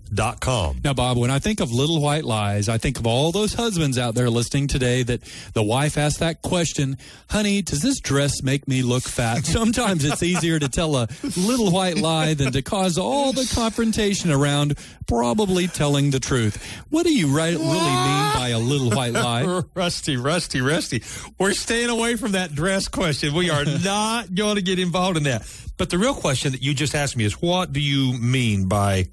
Now, 0.84 0.94
Bob, 0.94 1.18
when 1.18 1.32
I 1.32 1.40
think 1.40 1.62
of 1.62 1.72
little 1.72 2.02
white 2.02 2.26
lies, 2.26 2.68
I 2.68 2.78
think 2.78 3.00
of 3.00 3.08
all 3.08 3.32
those 3.32 3.54
husbands 3.54 3.98
out 3.98 4.14
there 4.14 4.30
listening 4.30 4.68
today 4.68 5.04
that 5.04 5.22
the 5.54 5.64
wife 5.64 5.98
asked 5.98 6.20
that 6.20 6.42
question, 6.42 6.98
honey, 7.30 7.62
does 7.62 7.82
this 7.82 8.02
dress 8.02 8.44
make 8.44 8.68
me 8.68 8.82
look 8.84 9.04
fat? 9.04 9.46
Sometimes 9.46 10.04
it's 10.04 10.22
easier 10.22 10.60
to 10.60 10.68
tell 10.68 10.98
a 10.98 11.08
little 11.38 11.72
white 11.72 11.98
lie 11.98 12.34
than 12.34 12.52
to 12.52 12.62
cause 12.62 12.98
all 12.98 13.32
the 13.32 13.50
confrontation 13.56 14.32
around 14.32 14.78
probably 15.08 15.68
telling 15.68 16.12
the 16.12 16.20
truth. 16.20 16.62
What 16.90 17.06
do 17.06 17.14
you 17.14 17.28
really 17.34 17.58
mean 17.58 18.34
by 18.34 18.50
a 18.54 18.60
little 18.60 18.92
white 18.92 19.14
lie? 19.14 19.62
Rusty, 19.74 20.18
Rusty, 20.18 20.60
Rusty. 20.60 21.04
We're 21.40 21.54
staying 21.54 21.90
away 21.90 22.18
from 22.18 22.34
that 22.34 22.54
dress 22.54 22.90
question. 22.90 23.34
We 23.34 23.50
are 23.50 23.64
not 23.64 24.36
going 24.36 24.56
to 24.56 24.62
get 24.62 24.78
involved 24.78 25.16
in 25.16 25.24
that. 25.24 25.48
But 25.78 25.90
the 25.90 25.98
real 25.98 26.16
question 26.16 26.52
that 26.52 26.62
you 26.62 26.74
just 26.74 26.96
asked 26.96 27.16
me 27.16 27.24
is 27.24 27.42
what 27.42 27.72
do 27.72 27.80
you 27.80 28.14
mean 28.20 28.68
by 28.68 29.08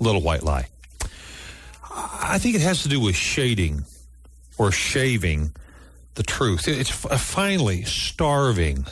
little 0.00 0.22
white 0.22 0.42
lie? 0.42 0.66
I 1.92 2.38
think 2.38 2.54
it 2.54 2.60
has 2.60 2.82
to 2.82 2.88
do 2.88 3.00
with 3.00 3.16
shading 3.16 3.84
or 4.58 4.72
shaving 4.72 5.52
the 6.14 6.22
truth. 6.22 6.68
It's 6.68 6.90
finally 6.90 7.82
starving 7.84 8.86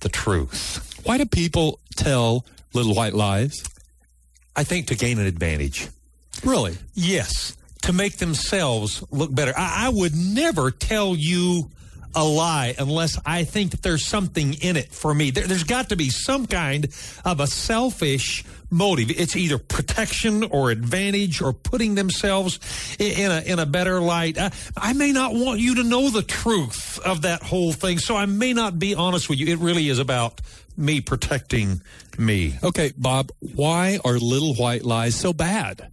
the 0.00 0.08
truth. 0.08 1.00
Why 1.04 1.18
do 1.18 1.26
people 1.26 1.80
tell 1.96 2.44
little 2.72 2.94
white 2.94 3.14
lies? 3.14 3.64
I 4.56 4.64
think 4.64 4.88
to 4.88 4.94
gain 4.94 5.18
an 5.18 5.26
advantage. 5.26 5.88
Really? 6.44 6.76
Yes. 6.94 7.56
To 7.82 7.92
make 7.92 8.18
themselves 8.18 9.02
look 9.10 9.34
better. 9.34 9.52
I, 9.56 9.86
I 9.86 9.88
would 9.88 10.14
never 10.14 10.70
tell 10.70 11.16
you 11.16 11.70
a 12.14 12.24
lie 12.24 12.74
unless 12.78 13.18
I 13.24 13.44
think 13.44 13.70
that 13.70 13.82
there's 13.82 14.04
something 14.04 14.54
in 14.54 14.76
it 14.76 14.92
for 14.92 15.14
me. 15.14 15.30
There, 15.30 15.46
has 15.46 15.64
got 15.64 15.90
to 15.90 15.96
be 15.96 16.08
some 16.08 16.46
kind 16.46 16.88
of 17.24 17.40
a 17.40 17.46
selfish 17.46 18.44
motive. 18.70 19.10
It's 19.10 19.36
either 19.36 19.58
protection 19.58 20.44
or 20.44 20.70
advantage 20.70 21.42
or 21.42 21.52
putting 21.52 21.94
themselves 21.94 22.60
in 22.98 23.30
a 23.30 23.40
in 23.40 23.58
a 23.58 23.66
better 23.66 24.00
light. 24.00 24.38
I, 24.38 24.52
I, 24.76 24.92
may 24.92 25.12
not 25.12 25.34
want 25.34 25.60
you 25.60 25.76
to 25.76 25.82
know 25.82 26.10
the 26.10 26.22
truth 26.22 26.98
of 27.04 27.22
that 27.22 27.42
whole 27.42 27.72
thing, 27.72 27.98
so 27.98 28.16
I 28.16 28.26
may 28.26 28.52
not 28.52 28.78
be 28.78 28.94
honest 28.94 29.28
with 29.28 29.38
you. 29.38 29.46
It 29.46 29.58
really 29.58 29.88
is 29.88 29.98
about 29.98 30.40
me 30.76 31.00
protecting 31.00 31.82
me. 32.18 32.56
Okay, 32.62 32.92
Bob, 32.96 33.30
why 33.40 33.98
are 34.04 34.18
little 34.18 34.54
white 34.54 34.84
lies 34.84 35.14
so 35.14 35.32
bad? 35.32 35.90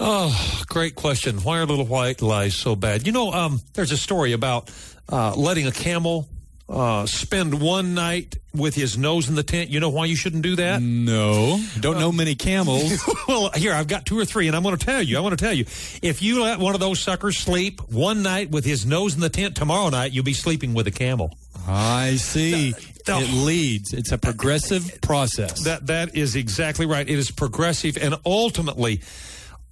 Oh, 0.00 0.64
great 0.68 0.96
question. 0.96 1.38
Why 1.38 1.60
are 1.60 1.66
little 1.66 1.86
white 1.86 2.20
lies 2.20 2.56
so 2.56 2.74
bad? 2.74 3.06
You 3.06 3.12
know, 3.12 3.32
um, 3.32 3.60
there's 3.74 3.92
a 3.92 3.96
story 3.96 4.32
about 4.32 4.70
uh, 5.08 5.34
letting 5.36 5.66
a 5.66 5.72
camel 5.72 6.28
uh, 6.68 7.04
spend 7.06 7.60
one 7.60 7.94
night 7.94 8.36
with 8.54 8.74
his 8.74 8.96
nose 8.96 9.28
in 9.28 9.34
the 9.34 9.42
tent. 9.42 9.70
You 9.70 9.80
know 9.80 9.90
why 9.90 10.06
you 10.06 10.16
shouldn't 10.16 10.42
do 10.42 10.56
that? 10.56 10.80
No, 10.80 11.60
don't 11.80 11.96
uh, 11.96 12.00
know 12.00 12.12
many 12.12 12.34
camels. 12.34 13.02
well, 13.28 13.50
here 13.54 13.72
I've 13.72 13.88
got 13.88 14.06
two 14.06 14.18
or 14.18 14.24
three, 14.24 14.46
and 14.46 14.56
I'm 14.56 14.62
going 14.62 14.76
to 14.76 14.84
tell 14.84 15.02
you. 15.02 15.18
I 15.18 15.20
want 15.20 15.38
to 15.38 15.44
tell 15.44 15.52
you, 15.52 15.64
if 16.02 16.22
you 16.22 16.42
let 16.42 16.58
one 16.58 16.74
of 16.74 16.80
those 16.80 17.00
suckers 17.00 17.36
sleep 17.36 17.80
one 17.92 18.22
night 18.22 18.50
with 18.50 18.64
his 18.64 18.86
nose 18.86 19.14
in 19.14 19.20
the 19.20 19.28
tent, 19.28 19.56
tomorrow 19.56 19.90
night 19.90 20.12
you'll 20.12 20.24
be 20.24 20.32
sleeping 20.32 20.74
with 20.74 20.86
a 20.86 20.92
camel. 20.92 21.36
I 21.66 22.16
see. 22.16 22.72
The, 22.72 22.92
the, 23.04 23.18
it 23.18 23.30
leads. 23.30 23.92
It's 23.92 24.12
a 24.12 24.18
progressive 24.18 25.00
process. 25.02 25.64
That 25.64 25.86
that 25.88 26.16
is 26.16 26.36
exactly 26.36 26.86
right. 26.86 27.08
It 27.08 27.18
is 27.18 27.30
progressive, 27.30 27.98
and 27.98 28.14
ultimately 28.24 29.02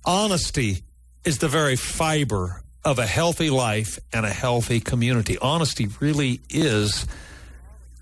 Honesty 0.04 0.82
is 1.24 1.38
the 1.38 1.48
very 1.48 1.76
fiber 1.76 2.62
of 2.84 2.98
a 2.98 3.06
healthy 3.06 3.50
life 3.50 3.98
and 4.12 4.26
a 4.26 4.30
healthy 4.30 4.80
community. 4.80 5.38
Honesty 5.38 5.88
really 6.00 6.40
is 6.50 7.06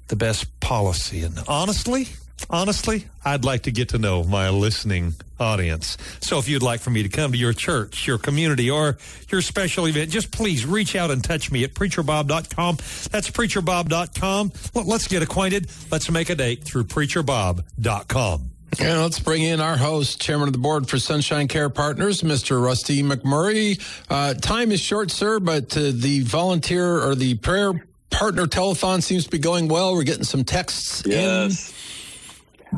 the 0.08 0.16
best 0.16 0.60
policy. 0.60 1.22
And 1.22 1.38
honestly, 1.48 2.08
honestly, 2.48 3.06
I'd 3.24 3.44
like 3.44 3.62
to 3.62 3.70
get 3.70 3.90
to 3.90 3.98
know 3.98 4.24
my 4.24 4.48
listening 4.48 5.14
audience. 5.38 5.96
So 6.20 6.38
if 6.38 6.48
you'd 6.48 6.62
like 6.62 6.80
for 6.80 6.90
me 6.90 7.02
to 7.02 7.08
come 7.08 7.32
to 7.32 7.38
your 7.38 7.52
church, 7.52 8.06
your 8.06 8.18
community, 8.18 8.70
or 8.70 8.98
your 9.30 9.42
special 9.42 9.86
event, 9.86 10.10
just 10.10 10.30
please 10.30 10.66
reach 10.66 10.96
out 10.96 11.10
and 11.10 11.22
touch 11.22 11.50
me 11.50 11.64
at 11.64 11.74
preacherbob.com. 11.74 12.76
That's 13.10 13.30
preacherbob.com. 13.30 14.52
Let's 14.74 15.08
get 15.08 15.22
acquainted. 15.22 15.70
Let's 15.90 16.10
make 16.10 16.30
a 16.30 16.34
date 16.34 16.64
through 16.64 16.84
preacherbob.com. 16.84 18.49
And 18.78 19.00
let's 19.00 19.18
bring 19.18 19.42
in 19.42 19.60
our 19.60 19.76
host, 19.76 20.20
chairman 20.20 20.48
of 20.48 20.52
the 20.52 20.60
board 20.60 20.88
for 20.88 20.98
Sunshine 20.98 21.48
Care 21.48 21.68
Partners, 21.68 22.22
Mr. 22.22 22.62
Rusty 22.62 23.02
McMurray. 23.02 23.80
Uh, 24.08 24.34
time 24.34 24.70
is 24.70 24.80
short, 24.80 25.10
sir, 25.10 25.40
but 25.40 25.76
uh, 25.76 25.90
the 25.92 26.20
volunteer 26.20 27.02
or 27.02 27.14
the 27.14 27.34
prayer 27.34 27.84
partner 28.10 28.46
telethon 28.46 29.02
seems 29.02 29.24
to 29.24 29.30
be 29.30 29.38
going 29.38 29.68
well. 29.68 29.94
We're 29.94 30.04
getting 30.04 30.24
some 30.24 30.44
texts 30.44 31.02
yes. 31.04 31.68
in. 31.68 31.74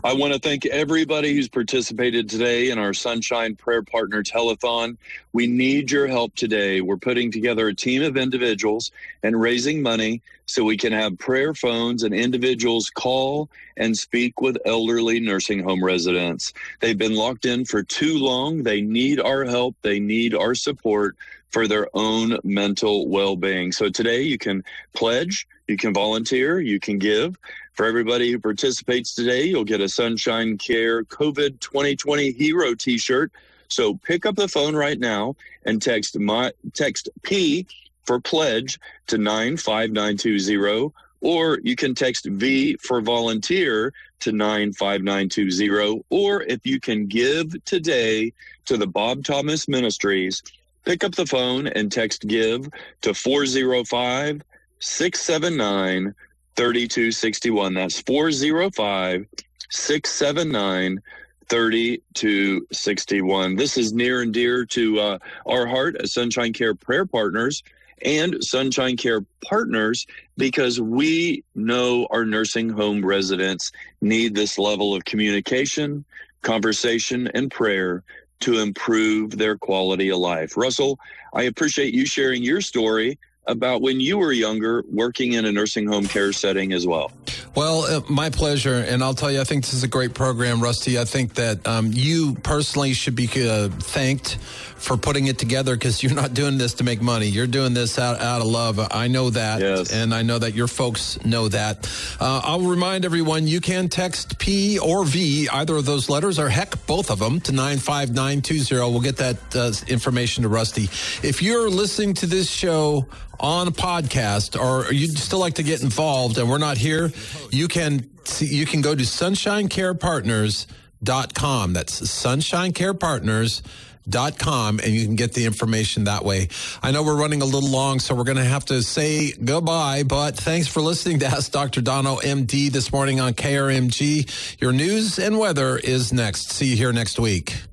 I 0.05 0.15
want 0.15 0.33
to 0.33 0.39
thank 0.39 0.65
everybody 0.67 1.35
who's 1.35 1.51
participated 1.51 2.29
today 2.29 2.71
in 2.71 2.79
our 2.79 2.95
Sunshine 2.95 3.55
Prayer 3.55 3.83
Partner 3.83 4.23
Telethon. 4.23 4.97
We 5.35 5.47
need 5.47 5.91
your 5.91 6.07
help 6.07 6.35
today. 6.35 6.81
We're 6.81 6.97
putting 6.97 7.31
together 7.31 7.69
a 7.69 7.75
team 7.75 8.03
of 8.03 8.17
individuals 8.17 8.91
and 9.23 9.39
raising 9.39 9.83
money 9.83 10.23
so 10.47 10.65
we 10.65 10.79
can 10.79 10.95
have 10.95 11.19
prayer 11.19 11.53
phones 11.53 12.05
and 12.05 12.15
individuals 12.15 12.89
call 12.89 13.51
and 13.77 13.97
speak 13.97 14.41
with 14.41 14.57
elderly 14.65 15.21
nursing 15.21 15.63
home 15.63 15.85
residents. 15.85 16.55
They've 16.81 16.97
been 16.97 17.15
locked 17.15 17.45
in 17.45 17.67
for 17.67 17.83
too 17.83 18.17
long. 18.17 18.63
They 18.63 18.81
need 18.81 19.21
our 19.21 19.45
help, 19.45 19.77
they 19.83 20.01
need 20.01 20.35
our 20.35 20.55
support 20.55 21.17
for 21.51 21.69
their 21.69 21.87
own 21.93 22.39
mental 22.43 23.09
well 23.09 23.37
being. 23.37 23.73
So 23.73 23.91
today 23.91 24.23
you 24.23 24.39
can 24.39 24.65
pledge, 24.95 25.47
you 25.69 25.77
can 25.77 25.93
volunteer, 25.93 26.61
you 26.61 26.81
can 26.81 26.99
give. 26.99 27.37
For 27.73 27.87
everybody 27.87 28.31
who 28.31 28.39
participates 28.39 29.15
today, 29.15 29.45
you'll 29.45 29.65
get 29.65 29.81
a 29.81 29.89
Sunshine 29.89 30.59
Care 30.59 31.05
COVID 31.05 31.59
2020 31.61 32.33
Hero 32.33 32.75
t 32.75 32.99
shirt. 32.99 33.33
So 33.69 33.95
pick 33.95 34.27
up 34.27 34.37
the 34.37 34.49
phone 34.49 34.77
right 34.77 34.99
now 34.99 35.37
and 35.65 35.81
text 35.81 36.19
my 36.19 36.53
text 36.75 37.09
P 37.23 37.67
for 38.05 38.21
pledge 38.21 38.79
to 39.07 39.17
95920 39.17 40.93
or 41.23 41.61
you 41.63 41.75
can 41.75 41.95
text 41.95 42.27
V 42.27 42.77
for 42.77 43.01
volunteer 43.01 43.95
to 44.21 44.33
95920 44.33 46.05
or 46.11 46.43
if 46.43 46.67
you 46.67 46.79
can 46.79 47.07
give 47.07 47.65
today 47.65 48.33
to 48.67 48.77
the 48.77 48.87
Bob 48.87 49.25
Thomas 49.25 49.67
Ministries, 49.67 50.43
pick 50.85 51.05
up 51.05 51.15
the 51.15 51.27
phone 51.27 51.69
and 51.69 51.91
text 51.91 52.27
give 52.27 52.69
to 53.01 53.15
405 53.15 54.43
679 54.81 56.15
3261. 56.57 57.75
That's 57.75 58.01
405 58.01 59.27
679 59.71 61.01
3261. 61.49 63.57
This 63.57 63.77
is 63.77 63.93
near 63.93 64.23
and 64.23 64.33
dear 64.33 64.65
to 64.67 65.01
uh, 65.01 65.19
our 65.47 65.67
heart 65.67 65.97
as 65.97 66.13
Sunshine 66.13 66.53
Care 66.53 66.75
Prayer 66.75 67.05
Partners 67.05 67.63
and 68.05 68.43
Sunshine 68.43 68.97
Care 68.97 69.21
Partners 69.45 70.07
because 70.37 70.81
we 70.81 71.45
know 71.55 72.07
our 72.11 72.25
nursing 72.25 72.69
home 72.69 73.05
residents 73.05 73.73
need 74.01 74.35
this 74.35 74.59
level 74.59 74.95
of 74.95 75.05
communication, 75.05 76.05
conversation, 76.43 77.29
and 77.35 77.51
prayer 77.51 78.03
to 78.41 78.61
improve 78.61 79.39
their 79.39 79.57
quality 79.57 80.11
of 80.11 80.19
life. 80.19 80.57
Russell, 80.57 80.99
I 81.33 81.43
appreciate 81.43 81.95
you 81.95 82.07
sharing 82.07 82.43
your 82.43 82.61
story 82.61 83.19
about 83.47 83.83
when 83.83 84.01
you 84.01 84.19
were 84.19 84.33
younger 84.33 84.85
working 84.91 85.33
in 85.33 85.45
a 85.45 85.53
nursing 85.53 85.87
home 85.87 86.07
care 86.07 86.33
setting 86.33 86.73
as 86.73 86.87
well. 86.87 87.11
Well, 87.55 87.83
uh, 87.83 88.01
my 88.09 88.31
pleasure. 88.31 88.77
And 88.77 89.03
I'll 89.03 89.15
tell 89.15 89.31
you, 89.31 89.41
I 89.41 89.45
think 89.45 89.65
this 89.65 89.75
is 89.75 89.83
a 89.83 89.89
great 89.89 90.15
program, 90.15 90.63
Rusty. 90.63 90.99
I 90.99 91.05
think 91.05 91.35
that 91.35 91.67
um, 91.67 91.91
you 91.93 92.35
personally 92.37 92.95
should 92.95 93.15
be 93.15 93.29
uh, 93.49 93.69
thanked 93.69 94.39
for 94.83 94.97
putting 94.97 95.27
it 95.27 95.39
together 95.39 95.77
because 95.77 96.03
you're 96.03 96.15
not 96.15 96.35
doing 96.35 96.59
this 96.59 96.75
to 96.75 96.85
make 96.85 97.01
money. 97.01 97.27
You're 97.27 97.47
doing 97.47 97.75
this 97.75 97.99
out, 97.99 98.21
out 98.21 98.41
of 98.41 98.47
love. 98.47 98.81
I 98.91 99.07
know 99.09 99.31
that. 99.31 99.61
Yes. 99.61 99.93
And 99.93 100.15
I 100.15 100.23
know 100.23 100.39
that 100.39 100.55
your 100.55 100.67
folks 100.67 101.23
know 101.25 101.49
that. 101.49 101.89
Uh, 102.21 102.41
I'll 102.43 102.61
remind 102.63 103.05
everyone 103.05 103.47
you 103.47 103.61
can 103.61 103.89
text 103.89 104.39
P 104.39 104.79
or 104.79 105.05
V, 105.05 105.49
either 105.49 105.77
of 105.77 105.85
those 105.85 106.09
letters, 106.09 106.39
or 106.39 106.49
heck, 106.49 106.87
both 106.87 107.11
of 107.11 107.19
them, 107.19 107.41
to 107.41 107.53
95920. 107.53 108.91
We'll 108.91 109.01
get 109.01 109.19
that 109.19 109.57
uh, 109.57 109.73
information 109.89 110.43
to 110.43 110.49
Rusty. 110.49 110.85
If 111.27 111.43
you're 111.43 111.71
listening 111.71 112.15
to 112.15 112.27
this 112.27 112.51
show 112.51 113.07
on 113.43 113.69
a 113.69 113.73
podcast 113.73 114.59
or 114.59 114.91
you'd 114.93 115.19
still 115.19 115.41
like 115.41 115.55
to 115.55 115.63
get 115.63 115.83
involved 115.83 116.39
and 116.39 116.49
we're 116.49 116.57
not 116.59 116.79
here, 116.79 117.13
you 117.51 117.69
can 117.69 118.09
you 118.39 118.65
can 118.65 118.81
go 118.81 118.95
to 118.95 119.03
sunshinecarepartners.com. 119.03 121.73
That's 121.73 122.11
Sunshine 122.11 122.73
Care 122.73 122.95
Partners 122.95 123.63
dot 124.09 124.37
com 124.37 124.81
and 124.81 124.89
you 124.89 125.05
can 125.05 125.15
get 125.15 125.33
the 125.33 125.47
information 125.47 126.05
that 126.05 126.25
way. 126.25 126.49
I 126.83 126.91
know 126.91 127.05
we're 127.05 127.17
running 127.17 127.43
a 127.43 127.45
little 127.45 127.71
long, 127.71 128.01
so 128.01 128.15
we're 128.15 128.25
going 128.25 128.39
to 128.39 128.45
have 128.45 128.65
to 128.67 128.83
say 128.83 129.33
goodbye, 129.33 130.03
but 130.03 130.37
thanks 130.37 130.67
for 130.67 130.81
listening 130.81 131.21
to 131.21 131.27
Ask 131.27 131.53
Dr. 131.53 131.81
Dono 131.81 132.17
MD 132.17 132.71
this 132.71 132.93
morning 132.93 133.21
on 133.21 133.35
KRMG. 133.35 134.61
Your 134.61 134.73
news 134.73 135.19
and 135.19 135.39
weather 135.39 135.79
is 135.79 136.13
next. 136.13 136.51
See 136.51 136.67
you 136.67 136.77
here 136.77 136.93
next 136.93 137.19
week. 137.19 137.72